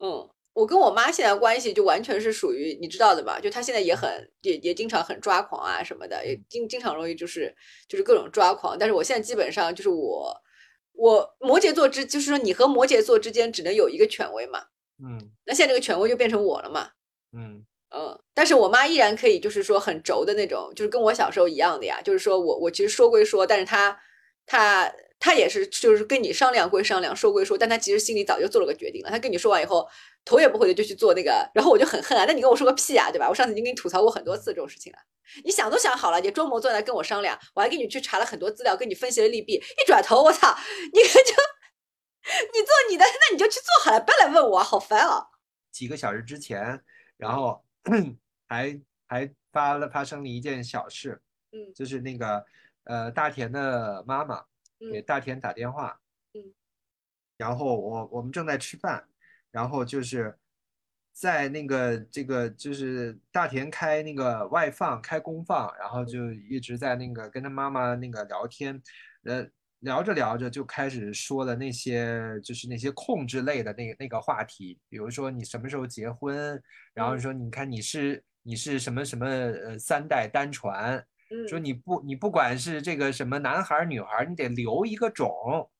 [0.00, 3.38] 嗯，我跟我妈现在关系就完全是属于你知道的吧？
[3.40, 4.10] 就她现在也很
[4.42, 7.54] 也也经常很抓狂啊什么的，也经经常容易就是
[7.88, 8.76] 就是各种抓狂。
[8.76, 10.36] 但是我现在基本上就是我
[10.94, 14.64] 我摩羯座之就是说你和摩羯座之间只能有一个权威嘛，
[15.00, 16.90] 嗯那现在这个权威就变成我了嘛。
[17.32, 17.64] 嗯
[17.94, 22.02] 嗯，但是我妈依然可以，就是说很轴的那种，就是跟我小时候一样的呀。
[22.02, 23.98] 就是说我我其实说归说，但是她
[24.44, 29.10] 她她也是，就是跟你商量归商量，说归说，但她其实心里早就做了个决定了。
[29.10, 29.88] 她跟你说完以后，
[30.28, 32.24] 头也不回的就去做那个，然后我就很恨啊。
[32.26, 33.28] 那你跟我说个屁啊，对吧？
[33.28, 34.98] 我上次已经跟你吐槽过很多次这种事情了。
[35.44, 39.54] 你想都想好了，你装模作样跟我商量，我还给你去查了很多资料，跟你分析了利弊。
[39.54, 40.54] 一转头，我操，
[40.92, 41.32] 你可就
[42.52, 45.26] 你做你的，那你就去做好了，不要来问我，好烦啊！
[45.70, 46.82] 几个小时之前，
[47.16, 47.62] 然后
[48.48, 51.20] 还还发了发生了一件小事，
[51.52, 52.44] 嗯就是那个
[52.84, 54.44] 呃大田的妈妈
[54.78, 56.00] 给嗯大田打电话，
[56.34, 56.52] 嗯，
[57.36, 59.06] 然后我我们正在吃饭，
[59.50, 60.36] 然后就是
[61.12, 68.82] 在那个这个就是大田开那个外放开公放，然后就一直在那个跟他妈妈那个聊天，
[69.24, 69.48] 呃。
[69.82, 76.60] 聊着聊着就开始说了那些就是那些控制类的那那个话题，比如说你什么时候结婚，
[76.92, 80.96] 然后嗯说你看你是你是什么什么呃三代单传，
[81.30, 85.70] 嗯，说你不你不管是这个什么男孩儿女孩儿，你得留一个种，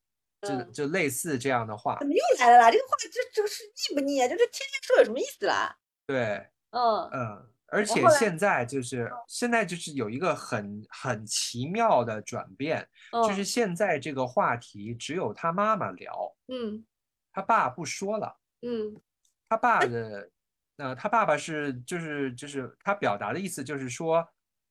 [0.43, 2.71] 就嗯就类似这样的话怎，么又来了啦？
[2.71, 4.29] 这个话这这个是腻不腻啊？
[4.29, 5.77] 就这天天说有什么意思啦？
[6.07, 16.85] 对，嗯嗯，而且现在就是现在就是有一个很很奇妙的转变，就是嗯现在这个话题只有他妈妈聊，嗯
[17.33, 18.39] 他爸不说了。
[18.63, 19.01] 嗯
[19.49, 20.31] 他爸的，
[20.77, 24.29] 呃，他爸爸是就是就是他表达的意思就是说，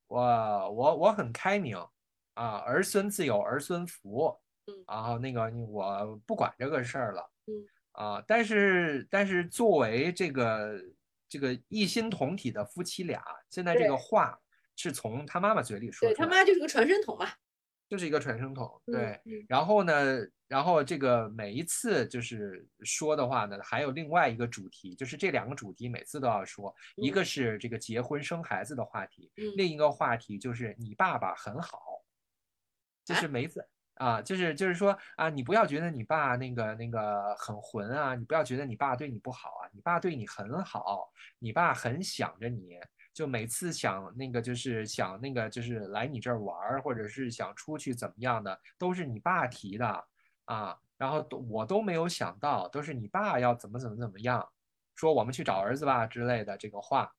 [0.07, 1.77] 我我我很开明
[2.35, 4.83] 啊，儿孙自有儿孙福，嗯。
[4.87, 7.53] 然后那个我不管这个事儿了，嗯。
[7.93, 10.79] 啊，但是但是作为这个
[11.27, 14.39] 这个一心同体的夫妻俩，现在这个话
[14.75, 17.27] 是从他妈妈嘴里说对他妈就是个传声筒嘛。
[17.89, 19.21] 就是一个传声筒，嗯对。
[19.23, 19.45] 嗯。
[19.47, 20.17] 然后呢，
[20.49, 29.53] 然后这个每一次就是说的话呢，还有另外一个主题，就是这两个主题每次都要说，一嗯个是这个结婚生孩子的话题，嗯。
[29.55, 31.79] 另一个话题就是你爸爸很好，
[33.05, 33.65] 就啊是每次
[33.97, 41.09] 啊，就是就是说啊，你不要觉得你爸那个那个很混啊，你不要觉得你爸对你不好啊，你爸对你很好，
[41.39, 42.79] 你爸很想着你。
[43.13, 50.05] 就每次想那个就是想那个就是来你这儿玩儿，或者是想出去怎么样的，都是你爸提的
[50.45, 50.77] 啊。
[50.99, 54.47] 然后都我都没有想到，都是你爸要怎么怎么怎么样，
[54.95, 57.11] 说我们去找儿子吧之类的这个话，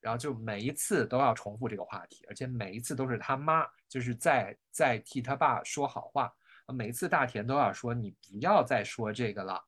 [0.00, 6.32] 然后就每一次都要重复这个话题，而且每一次都是他妈就是在在替他爸说好话，
[6.74, 9.64] 每一次大田都要说你不要再说这个了。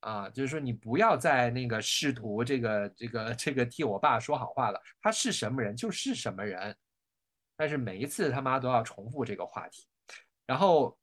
[0.00, 6.76] 啊，就是说你不要再那个试图这个这个这个替我爸说好话了，他是什么人就是什么人，
[7.56, 9.88] 但是每一次他妈都要重复这个话题，
[10.46, 10.96] 然后，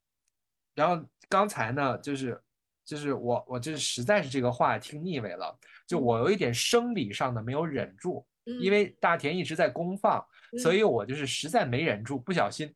[0.74, 2.40] 然后刚才呢，就是
[2.84, 5.56] 就是我我就是实在是这个话听腻味了，
[5.86, 8.26] 就我有一点生理上的没有忍住，
[8.60, 10.24] 因为大田一直在公放，
[10.58, 12.74] 所以我就是实在没忍住，不小心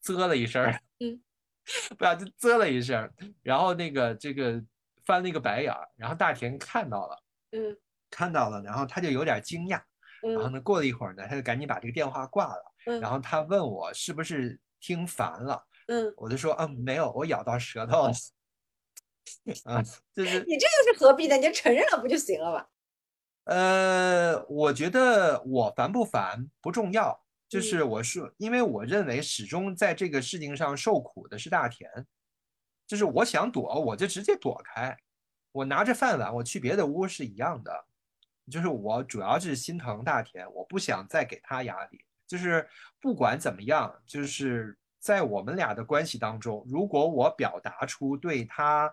[0.00, 1.20] 啧了一声儿，嗯，
[1.98, 3.10] 不小心啧了一声，
[3.42, 4.62] 然后那个这个
[5.04, 7.22] 翻了一个白眼儿，然后大田看到了，
[7.52, 7.76] 嗯。
[8.12, 9.80] 看到了，然后他就有点惊讶，
[10.20, 10.52] 然后嗯。
[10.54, 13.00] 呢，过了一会儿呢，他就赶紧把这个电话挂了，嗯。
[13.00, 18.12] 然后他问我是不是听烦了，嗯，我就说嗯没有，我咬到舌头了，
[19.64, 19.82] 啊，
[20.12, 21.36] 就是你这又是何必呢？
[21.36, 22.66] 你就承认了不就行了吗？
[23.44, 31.90] 呃，我觉得我烦不烦不重要，就嗯是我说，因为我认为始终在这个事情上受苦的是大田，
[32.86, 34.96] 就是我想躲，我就直接躲开，
[35.52, 37.86] 我拿着饭碗我去别的屋是一样的，
[38.50, 42.68] 就是我主要是心疼大田，我不想再给他压力，就是
[43.00, 48.92] 不管怎么样，就是在我们俩的关系当中，如果我表达出对他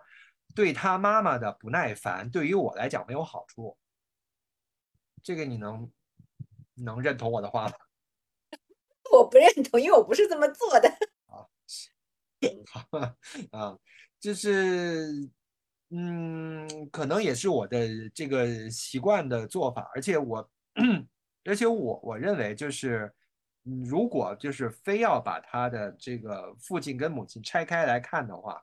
[0.54, 3.76] 对他妈妈的不耐烦，对于我来讲没有好处。
[5.22, 5.90] 这个你能
[6.74, 7.74] 能认同我的话吗？
[9.12, 10.88] 我不认同，因为我不是这么做的。
[13.50, 13.76] 啊，
[14.20, 15.28] 就是，
[15.90, 20.50] 嗯，可能也是我的这个习惯的做法，而且我，
[21.44, 23.12] 而且我我认为就是，
[23.64, 28.62] 嗯如果就是非要把他的这个父亲跟母亲拆开来看的话，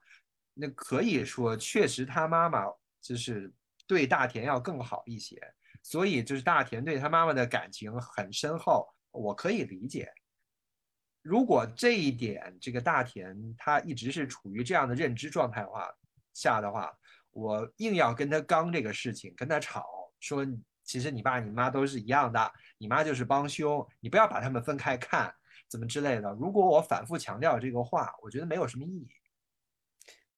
[0.58, 2.64] 那可以说确实他妈妈
[3.02, 3.54] 就是
[3.86, 5.38] 对大田要更好一些，
[5.84, 10.12] 所以就是大田对他妈妈的感情很深厚，我可以理解。
[11.22, 15.88] 如果这一点，这个大田他一直是处于这样的认知状态话
[16.34, 16.92] 下的话，
[17.32, 19.86] 我硬要跟他刚这个事情，跟他吵，
[20.20, 20.46] 说
[20.84, 25.34] 其实你爸你妈都是一样的，你妈就是帮凶，你不要把他们分开看，
[25.68, 26.32] 怎么之类的。
[26.40, 29.10] 如果我反复强调这个话，我觉得没有什么意义。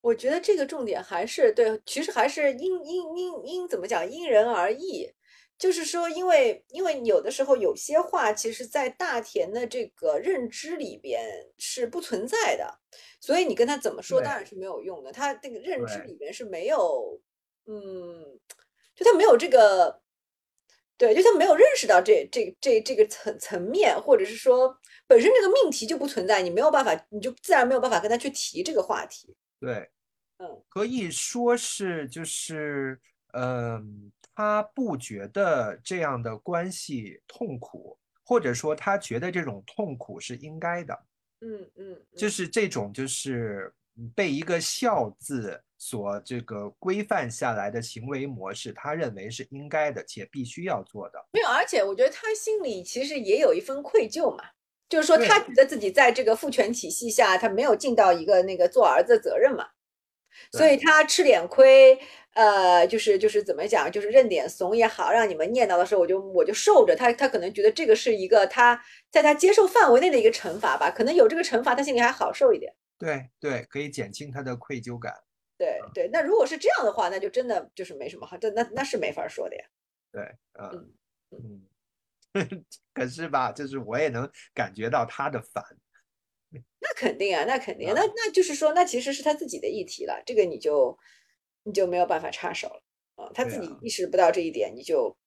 [0.07, 5.11] 我觉得这个重点还是对，其实还是因因因因怎么讲，因人而异。
[5.57, 11.19] 就是说，因为因为有的时候有些话，其实在大田的这个认知里边
[11.57, 12.79] 是不存在的，
[13.19, 15.11] 所以你跟他怎么说，当然是没有用的。
[15.11, 17.19] 他这个认知里边是没有，
[17.65, 18.39] 嗯，
[18.95, 19.99] 就他没有这个，
[20.95, 24.77] 对，就他没有认识到这这这这个层层面，或者是说
[25.07, 29.35] 本身这个命题就不存在，你没有办法，你就自然没有办法跟他去提这个话题。
[29.59, 29.89] 对，
[30.39, 32.99] 嗯可以说是就是，
[33.33, 40.93] 嗯、他不觉得这样的关系痛苦，或者说他觉得这种痛苦是应该的。
[41.41, 51.23] 嗯嗯，嗯就是这种就是嗯被一个孝字所这个规范下来的行为模式，他认为是应该的且必须要做的。
[51.31, 54.43] 没有，而且我觉得他心里其实也有一份愧疚嘛，
[54.89, 59.67] 就是说他觉得自己在这个父权体系下，他没有尽到一个那个做儿子的责任嘛，
[60.51, 61.97] 所以他吃点亏，
[62.33, 68.81] 呃，就是就是怎么讲，就是认点怂也好，让你们念叨的时候，我就我就受着他，他可能觉得这个是一个他
[69.11, 72.73] 在他接受范围内的一个惩罚吧，可能有这个惩罚，他心里还好受一点。
[72.99, 75.13] 对对，可以减轻他的愧疚感。
[75.57, 79.65] 对对，那如果是这样的话，那就真的就是没什么好，这那那是没法说的呀。
[80.11, 80.23] 对，
[80.59, 80.93] 嗯
[81.31, 81.67] 嗯
[82.33, 85.63] 嗯， 可是吧，就是我也能感觉到他的烦。
[86.79, 90.97] 那肯定啊，那肯定，啊那那就是说，那其实是他自己的议题了，这个你就
[91.63, 92.81] 你就没有办法插手了
[93.15, 95.17] 啊，他自己意识不到这一点，你就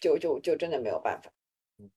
[0.00, 1.30] 就就就真的没有办法
[1.78, 1.90] 嗯。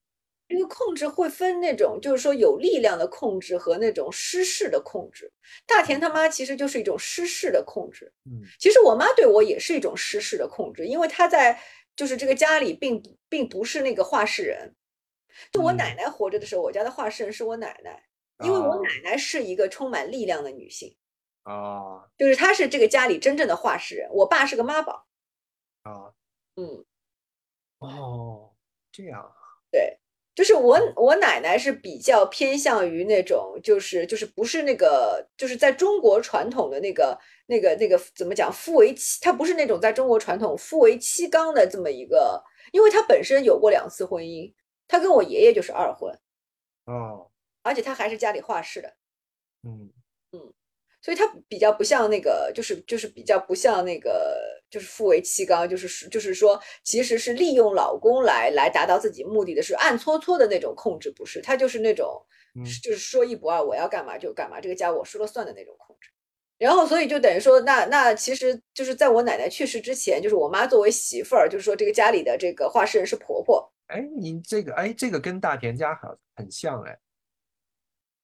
[0.48, 5.32] 这个控制会分那种，就是说有力量的控制和那种失势的控制。
[5.66, 8.14] 大田他妈其实就是一种失势的控制。
[8.26, 11.60] 嗯其实我妈对我也是一种失势的控制，因为她在
[11.95, 14.76] 就是这个家里并不并不是那个话事人。
[15.52, 18.03] 就我奶嗯奶活着的时候，我家的话事人是我奶奶，
[18.44, 18.80] 因为我啊。
[18.82, 20.95] 奶奶是一个充满力量的女性，
[21.44, 22.10] 啊。
[22.18, 24.10] 就是她是这个家里真正的话事人。
[24.12, 25.06] 我爸是个妈宝，
[25.84, 26.14] 啊。
[26.56, 26.86] 嗯，
[27.80, 28.53] 哦，
[28.91, 29.30] 这样
[29.70, 29.99] 对，
[30.34, 42.41] 就是我我奶奶是比较偏向于那种，就是就是不是那个，就是在中国传统的那个那个那个怎么讲，夫为妻，她不是那种在中国传统夫为妻纲的这么一个，
[42.72, 44.53] 因为她本身有过两次婚姻，
[44.88, 46.18] 她跟我爷爷就是二婚，
[46.86, 47.30] 哦，
[47.66, 48.96] 而且他还是家里画室的。
[49.64, 49.92] 嗯
[50.32, 50.54] 嗯
[51.02, 54.40] 所以他比较不像那个，就是就是比较不像那个，
[54.70, 61.42] 就是夫为妻纲，就是就是说，其实是利用老公来来达到自己目的的，是暗搓搓的那种控制，不是？
[61.42, 62.26] 他就是那种，
[62.56, 66.10] 嗯就是说一不二，我要干嘛就干嘛，这个家我说了算的那种控制。
[66.58, 73.72] 然后，所以就等于说，那那其实就是在我奶奶去世之前，就是我妈作为媳妇儿，就是说这个家里的这个画室人是婆婆。
[73.88, 76.98] 哎，您这个哎，这个跟大田家好很像哎，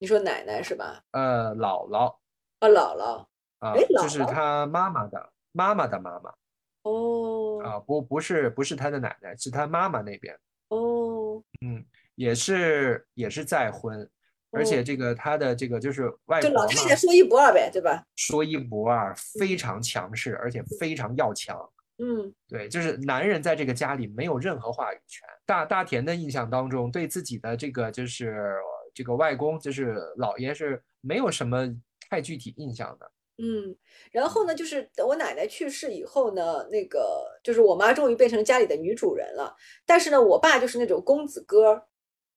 [0.02, 1.00] 你说奶奶是吧？
[1.12, 2.12] 呃，姥姥
[2.58, 3.24] 啊，姥姥。
[3.60, 6.34] 啊，哎就是他妈妈的妈妈的妈妈
[6.82, 10.36] 哦啊，不不是不是他的奶奶，是他妈妈那边。
[10.70, 11.84] 哦，嗯
[12.16, 14.10] 也是也是再婚，
[14.50, 18.04] 而且这个他的这个就是外就老，太太说一不二呗，对吧？
[18.16, 21.56] 说一不二，非常强势，而且非常要强。
[21.98, 25.28] 嗯对，就是男人在这个家里没有任何话语权。
[25.46, 28.56] 大大田的印象当中，对自己的这个就是
[28.94, 31.68] 这个外公，就是姥爷是没有什么
[32.08, 33.10] 太具体印象的。
[33.38, 33.74] 嗯，
[34.12, 39.56] 然后呢，就是等我奶奶去世以后呢，那个就是我妈终于变成家里的女主人了。
[39.86, 41.88] 但是呢，我爸就是那种公子哥，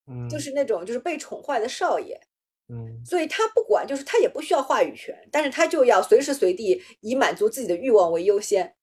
[0.07, 2.19] 嗯，就是那种就是被宠坏的少爷，
[2.69, 8.75] 嗯所以他不管，就是他也不需要话语权，但是他就要随时随地以满足自己的欲望为优先，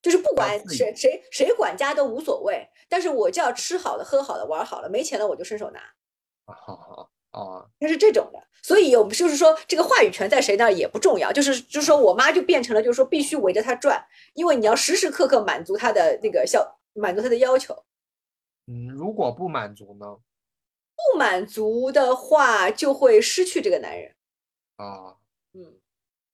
[0.00, 5.90] 就是不管谁谁谁管家都无所谓，但是我就要吃好的、喝好的、玩好了，没钱了我就伸手拿，啊
[6.52, 8.42] 好好啊他是这种的。
[8.62, 14.04] 所以我们就是说，这个话语权在谁那儿也不重要，就是就是说我妈就变成了就是说必须围着她转，
[14.34, 17.84] 因为你要时时刻刻满足她的那个效满足她的要求，
[18.66, 20.18] 嗯，如果不满足呢？
[20.96, 24.14] 不满足的话就会失去这个男人。
[24.76, 25.16] 啊，
[25.52, 25.78] 嗯，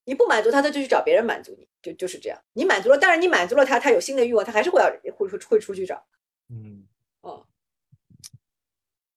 [0.04, 2.40] 你不满足他，他就去找别人满足你，就就是这样。
[2.52, 6.02] 你满足了，但是你满足了他，他有新的欲望，他还是会要会会会出去找。
[6.48, 6.86] 嗯
[7.22, 7.44] 嗯，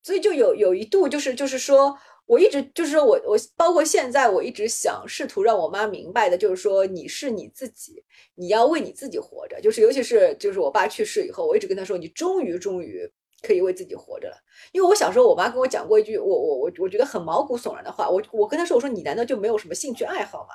[0.05, 8.03] 所以就有有一度就是就是说，我一直就是说我我包括现在我一直想试图让我妈明白的，就是说你是你自己，
[8.35, 9.59] 你要为你自己活着。
[9.59, 13.11] 就是尤其是就是我爸去世以后，我一直跟他说，你终于终于
[13.41, 14.37] 可以为自己活着了。
[14.73, 20.53] 因为我小时候我妈跟我讲过一句我我我我觉得很毛骨悚然的话，我我跟她说，我说你难道就没有什么兴趣爱好吗？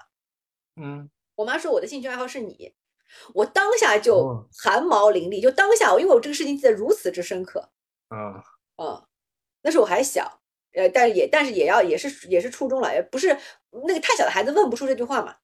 [0.80, 2.72] 嗯我妈说我的兴趣爱好是你，
[3.34, 7.68] 我当下就哦汗毛淋漓，就当下我因为我这个事情记得如此之深刻，
[8.10, 8.44] 啊
[8.76, 9.02] 嗯，
[9.62, 10.42] 那时候我还小，
[10.72, 13.28] 呃，但是也但是也要也是也是初中了，也不是
[13.86, 15.36] 那个太小的孩子问不出这句话嘛，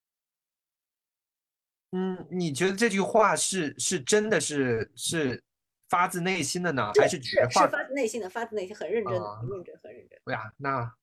[1.92, 5.42] 嗯，你觉得这句话是是真的是是
[5.88, 7.66] 发自内心的呢，还是只是话？
[7.66, 10.94] 是发自内心的，发自内心，很认真的，啊很认真，很认真，哎呀，那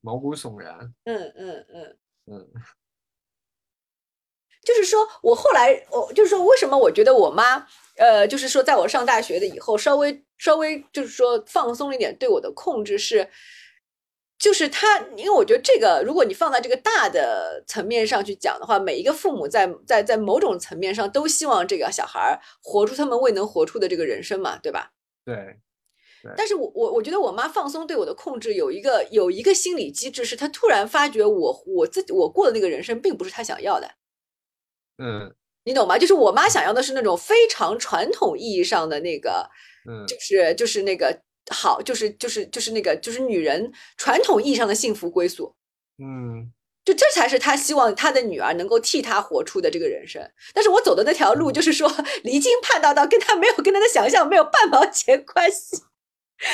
[0.00, 0.94] 毛骨悚然。
[1.04, 1.98] 嗯嗯嗯。
[2.26, 2.48] 嗯
[4.62, 7.66] 就是说我后来，我就是说，为什么我觉得我妈，
[7.96, 13.30] 呃，就是说，在我上大学的以后，稍微稍微就是说放松了一点对我的控制是，
[14.38, 24.92] 就是她，因为我觉得这个，如果你放在这个大的层面上去讲的话，每一个父母在在在某种层面上都希望这个小孩儿活出他们未能活出的这个人生嘛，对吧？
[25.24, 25.36] 对，
[26.36, 33.90] 但是我我我觉得我妈放松对我的控制有一个有一个心理机制，是她突然发觉我我自己我过的那个人生并不是她想要的。
[35.00, 35.98] 嗯你懂吗？
[35.98, 39.48] 就是我妈想要的是那种非常传统意义上的那个，
[39.88, 41.20] 嗯就是就是那个
[41.50, 45.54] 好，就是就是就是那个就是女人传统意义上的幸福归宿。
[46.02, 46.52] 嗯
[46.82, 50.22] 就这才是她希望她的女儿能够替她活出的这个人生。
[50.54, 51.92] 但是我走的那条路，就是说
[52.24, 55.76] 离经叛道到跟她没有跟她的想象没有半毛钱关系。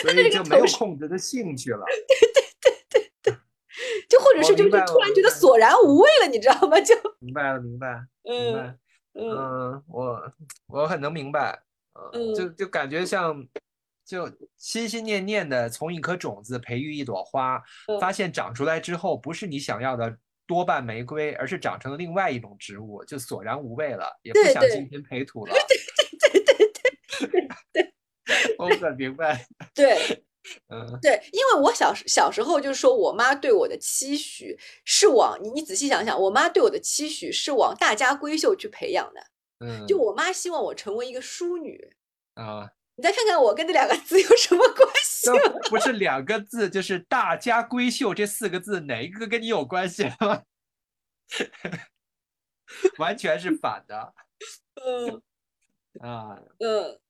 [0.03, 1.85] 所以就没有控制的兴趣了。
[4.09, 6.79] 就或者是就我明白了就突然觉得索然无味了，你知道吗？
[6.81, 8.79] 就明白了，明白，明嗯白。
[9.15, 10.33] 嗯嗯，我
[10.67, 11.63] 我很能明白。
[12.13, 13.43] 嗯，就就感觉像，
[14.05, 20.15] 就心心念念的从一颗种子培育一朵花，嗯发现长出来之后不是你想要的
[20.47, 25.55] 多半玫瑰，而是长成了另外一种植物，就索然无味了，也不想精心培土了。
[25.67, 27.33] 对对对对
[27.73, 29.47] 对对我很明白。
[29.75, 29.97] 对。
[30.69, 39.21] 嗯对，因为我小时小时候就是说我妈对我的期许是往你你仔细想想，我妈对我的期许是往大家闺秀去培养的。
[39.59, 41.97] 嗯，就我妈希望我成为一个淑女，
[42.35, 45.37] 啊，你再看看我跟这两个字有什么关系吗？
[45.71, 50.43] 不是两个字，就是“大家闺秀”这四个字，哪一个跟你有关系吗？
[52.99, 54.13] 完全是反的
[54.85, 55.23] 嗯
[56.01, 56.39] 啊。
[56.59, 57.01] 嗯，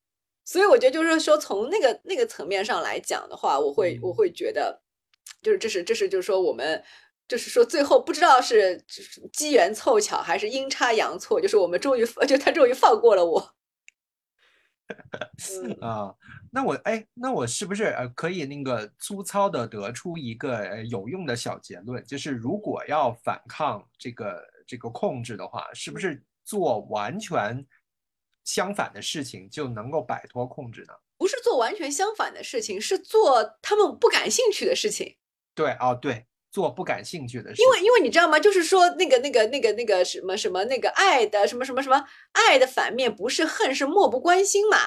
[0.46, 4.80] 所以我觉得就是说从那个那个层面上来讲的话，我会我嗯会觉得，
[5.42, 6.82] 就是这是这是就是说我们。
[7.28, 8.80] 就是说，最后不知道是
[9.32, 13.56] 机缘凑巧还是阴差阳错，就是我们终于，就他终于放过了我。
[15.50, 16.14] 嗯啊，
[16.52, 27.66] 那我哎，那我是不是呃可以那个粗糙的得出一个呃有用的小结论，就是如果要反抗这个这个控制的话，是不是做完全
[28.46, 30.94] 相反的事情就能够摆脱控制呢？
[31.18, 35.16] 不是做完全相反的事情，是做他们不感兴趣的事情。
[35.54, 38.38] 对，哦，对，做不感兴趣的事，因为因为你知道吗？
[38.38, 44.78] 就是说那个那个那个那个什么什么那个爱的什么什么什么爱的反面不是恨，是漠不关心嘛。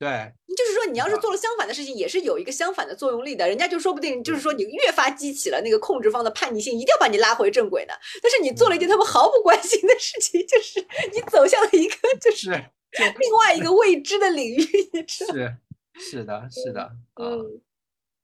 [0.00, 3.48] 对，就是说，你要是啊做了相反的事情，也是有一个相反的作用力的。
[3.48, 7.92] 人家就说不定就是说，你越发激起了那个控制方的叛逆性，一定要把你拉回正轨的。
[8.22, 12.64] 但是你做了一件他们毫不关心的事情，就是你走向了一个就是
[13.18, 15.34] 另外一个未知的领域，你知道？
[15.34, 15.56] 是，
[15.94, 17.60] 是的，是的，啊，嗯，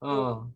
[0.01, 0.55] 嗯，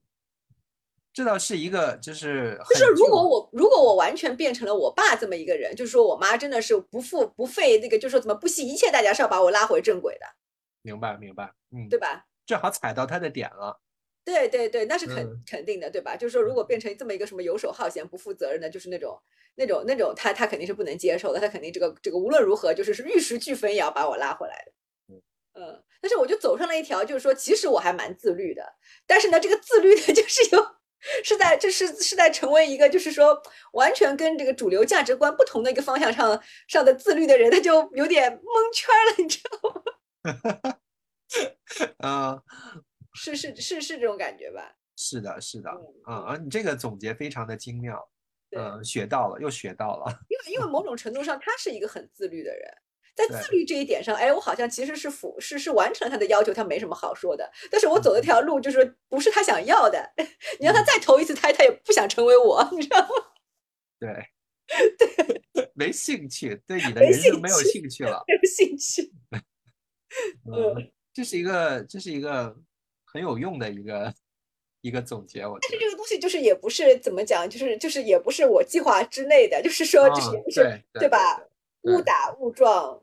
[1.13, 10.27] 这倒是一个，就是就是如果我如果我完全变成了我爸这么一个人，就是说我妈真的是不负不费那个，就是说怎么不惜一切代价是要把我拉回正轨的，
[10.83, 12.27] 明白明白，嗯，对吧？
[12.47, 13.81] 正好踩到他的点了，
[14.29, 16.15] 对对对，那是肯、嗯肯定的，对吧？
[16.15, 19.19] 就是说，如果变成这么一个什么游手好闲、不负责任的，就是那种
[19.55, 24.73] 那种那种，他他肯定是不能接受的，他肯定这个这个无论如何就是是玉石俱焚也要把我拉回来的。
[25.09, 25.23] 嗯
[25.55, 28.63] 嗯，但是我就走上了一条，就是说，其实我还蛮自律的，
[29.07, 30.67] 但是呢，这个自律的 就是有
[31.25, 33.41] 是在这是是在成为一个就是说
[33.73, 38.43] 完全跟这个主流价值观不同的一个方向上上的自律的人，他就有点蒙
[38.75, 39.83] 圈了，你知道吗？
[41.99, 42.43] 嗯，
[43.19, 44.75] 是是是是这种感觉吧？
[44.97, 48.09] 是的，是的，嗯嗯，啊，你这个总结非常的精妙，
[48.51, 48.61] 对。
[48.61, 52.69] 嗯，学到了，又学到了，因为因为某种程度上，他是一个很自律的人，
[53.15, 57.51] 在自律这一点上，哎，我好像其实是符是是完成了他的要求，他没什么好说的。
[57.71, 60.13] 但是我走的这条路就是不是他想要的，
[60.59, 63.09] 你让他再投一次胎，他也不想成为我，你知道吗？
[64.01, 64.27] 对，
[64.97, 69.13] 对没兴趣，对你 的没人生没有兴趣兴趣了，没有兴趣。
[70.47, 72.57] 嗯，这是一个，这是一个
[73.13, 74.15] 很有用的一个
[74.81, 80.63] 一个总结，我觉得，但是这个东西就是也不是怎么讲，就是就是也不是我计划之内的，就是说就是不是、
[80.93, 81.43] 对对吧？
[81.83, 83.03] 误打误撞，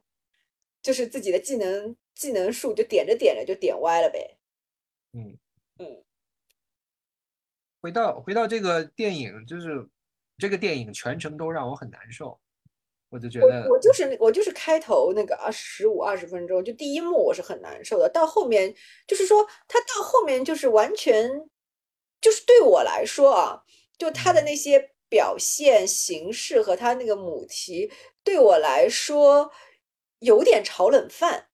[0.82, 4.38] 就是自己的技能技能树就点着点着就点歪了呗。
[5.14, 5.38] 嗯。
[5.80, 6.04] 嗯
[7.82, 9.88] 回到回到这个电影，就是
[10.40, 12.40] 这个电影全程都让我很难受，
[13.16, 18.76] 我就觉得我我就是我就是开头那个二十五二十分钟，就第一幕我是很难受的，到后面
[19.08, 21.30] 就是说他到后面就是完全
[22.20, 23.62] 就是对我来说啊，
[23.98, 27.90] 就他的那些表现形式和他那个母题
[28.24, 29.50] 对我来说
[30.20, 31.48] 有点炒冷饭。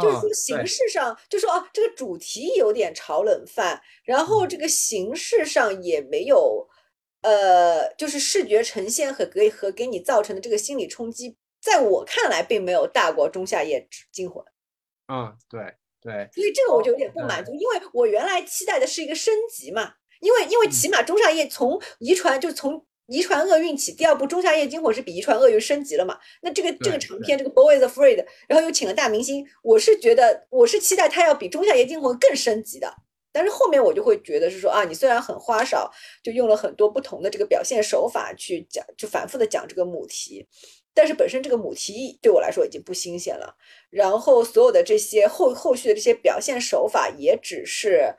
[0.00, 6.66] 就是啊说形式上，就说啊，这个主题有点炒冷饭，然后这个形式上也没有，
[7.22, 14.44] 呃，就是视觉呈现和给和给你造成的这个心理冲击，在我看来并没有大过《仲夏夜之惊魂》，
[15.08, 15.60] 嗯，对
[16.00, 22.84] 对，所以这个我就有点不满足，因为我原来期待的是一个升级嘛，因为因为起码仲夏夜从遗传就从。
[23.08, 26.18] 遗传厄运起，第二部《仲夏夜惊魂》是比遗传厄运升级了嘛？
[26.40, 28.16] 那这个这个长片，这个《Boy is Afraid》，
[28.48, 32.94] 然后又请了大明星，我是觉得我是期待它要比《仲夏夜惊魂》更升级的。
[33.32, 35.90] 但是后面我就会觉得是说啊，你虽然很花哨，
[36.22, 40.46] 就用了很多不同的这个表现手法去讲，就反复的讲这个母题，
[40.92, 43.56] 但是本身这个母题对我来说已经不新鲜了。
[43.90, 48.14] 然后所有的这些后后续的这些表现手法也只是，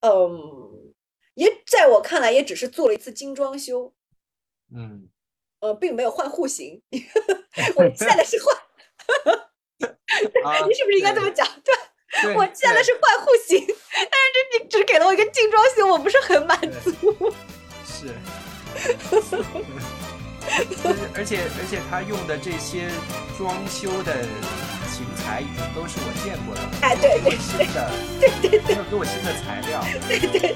[0.00, 0.94] 嗯，
[1.34, 3.92] 也在我看来也只是做了一次精装修，
[4.74, 5.08] 嗯，
[5.60, 6.82] 呃，并没有换户型。
[7.76, 8.54] 我现在是换，
[10.44, 11.46] 啊 你是不是应该这么讲？
[11.64, 11.95] 对，对
[12.34, 14.08] 我建的是换户型，但是
[14.52, 17.32] 这你只给了我一个精装修，我不是很满足。
[17.86, 18.14] 是，
[19.10, 19.36] 就是
[21.14, 22.88] 而且而且他用的这些
[23.36, 24.22] 装修的
[24.88, 27.90] 型材已经都是我见过的，哎，对对新的，
[28.20, 30.54] 对对对，没有给我新的材料，对对，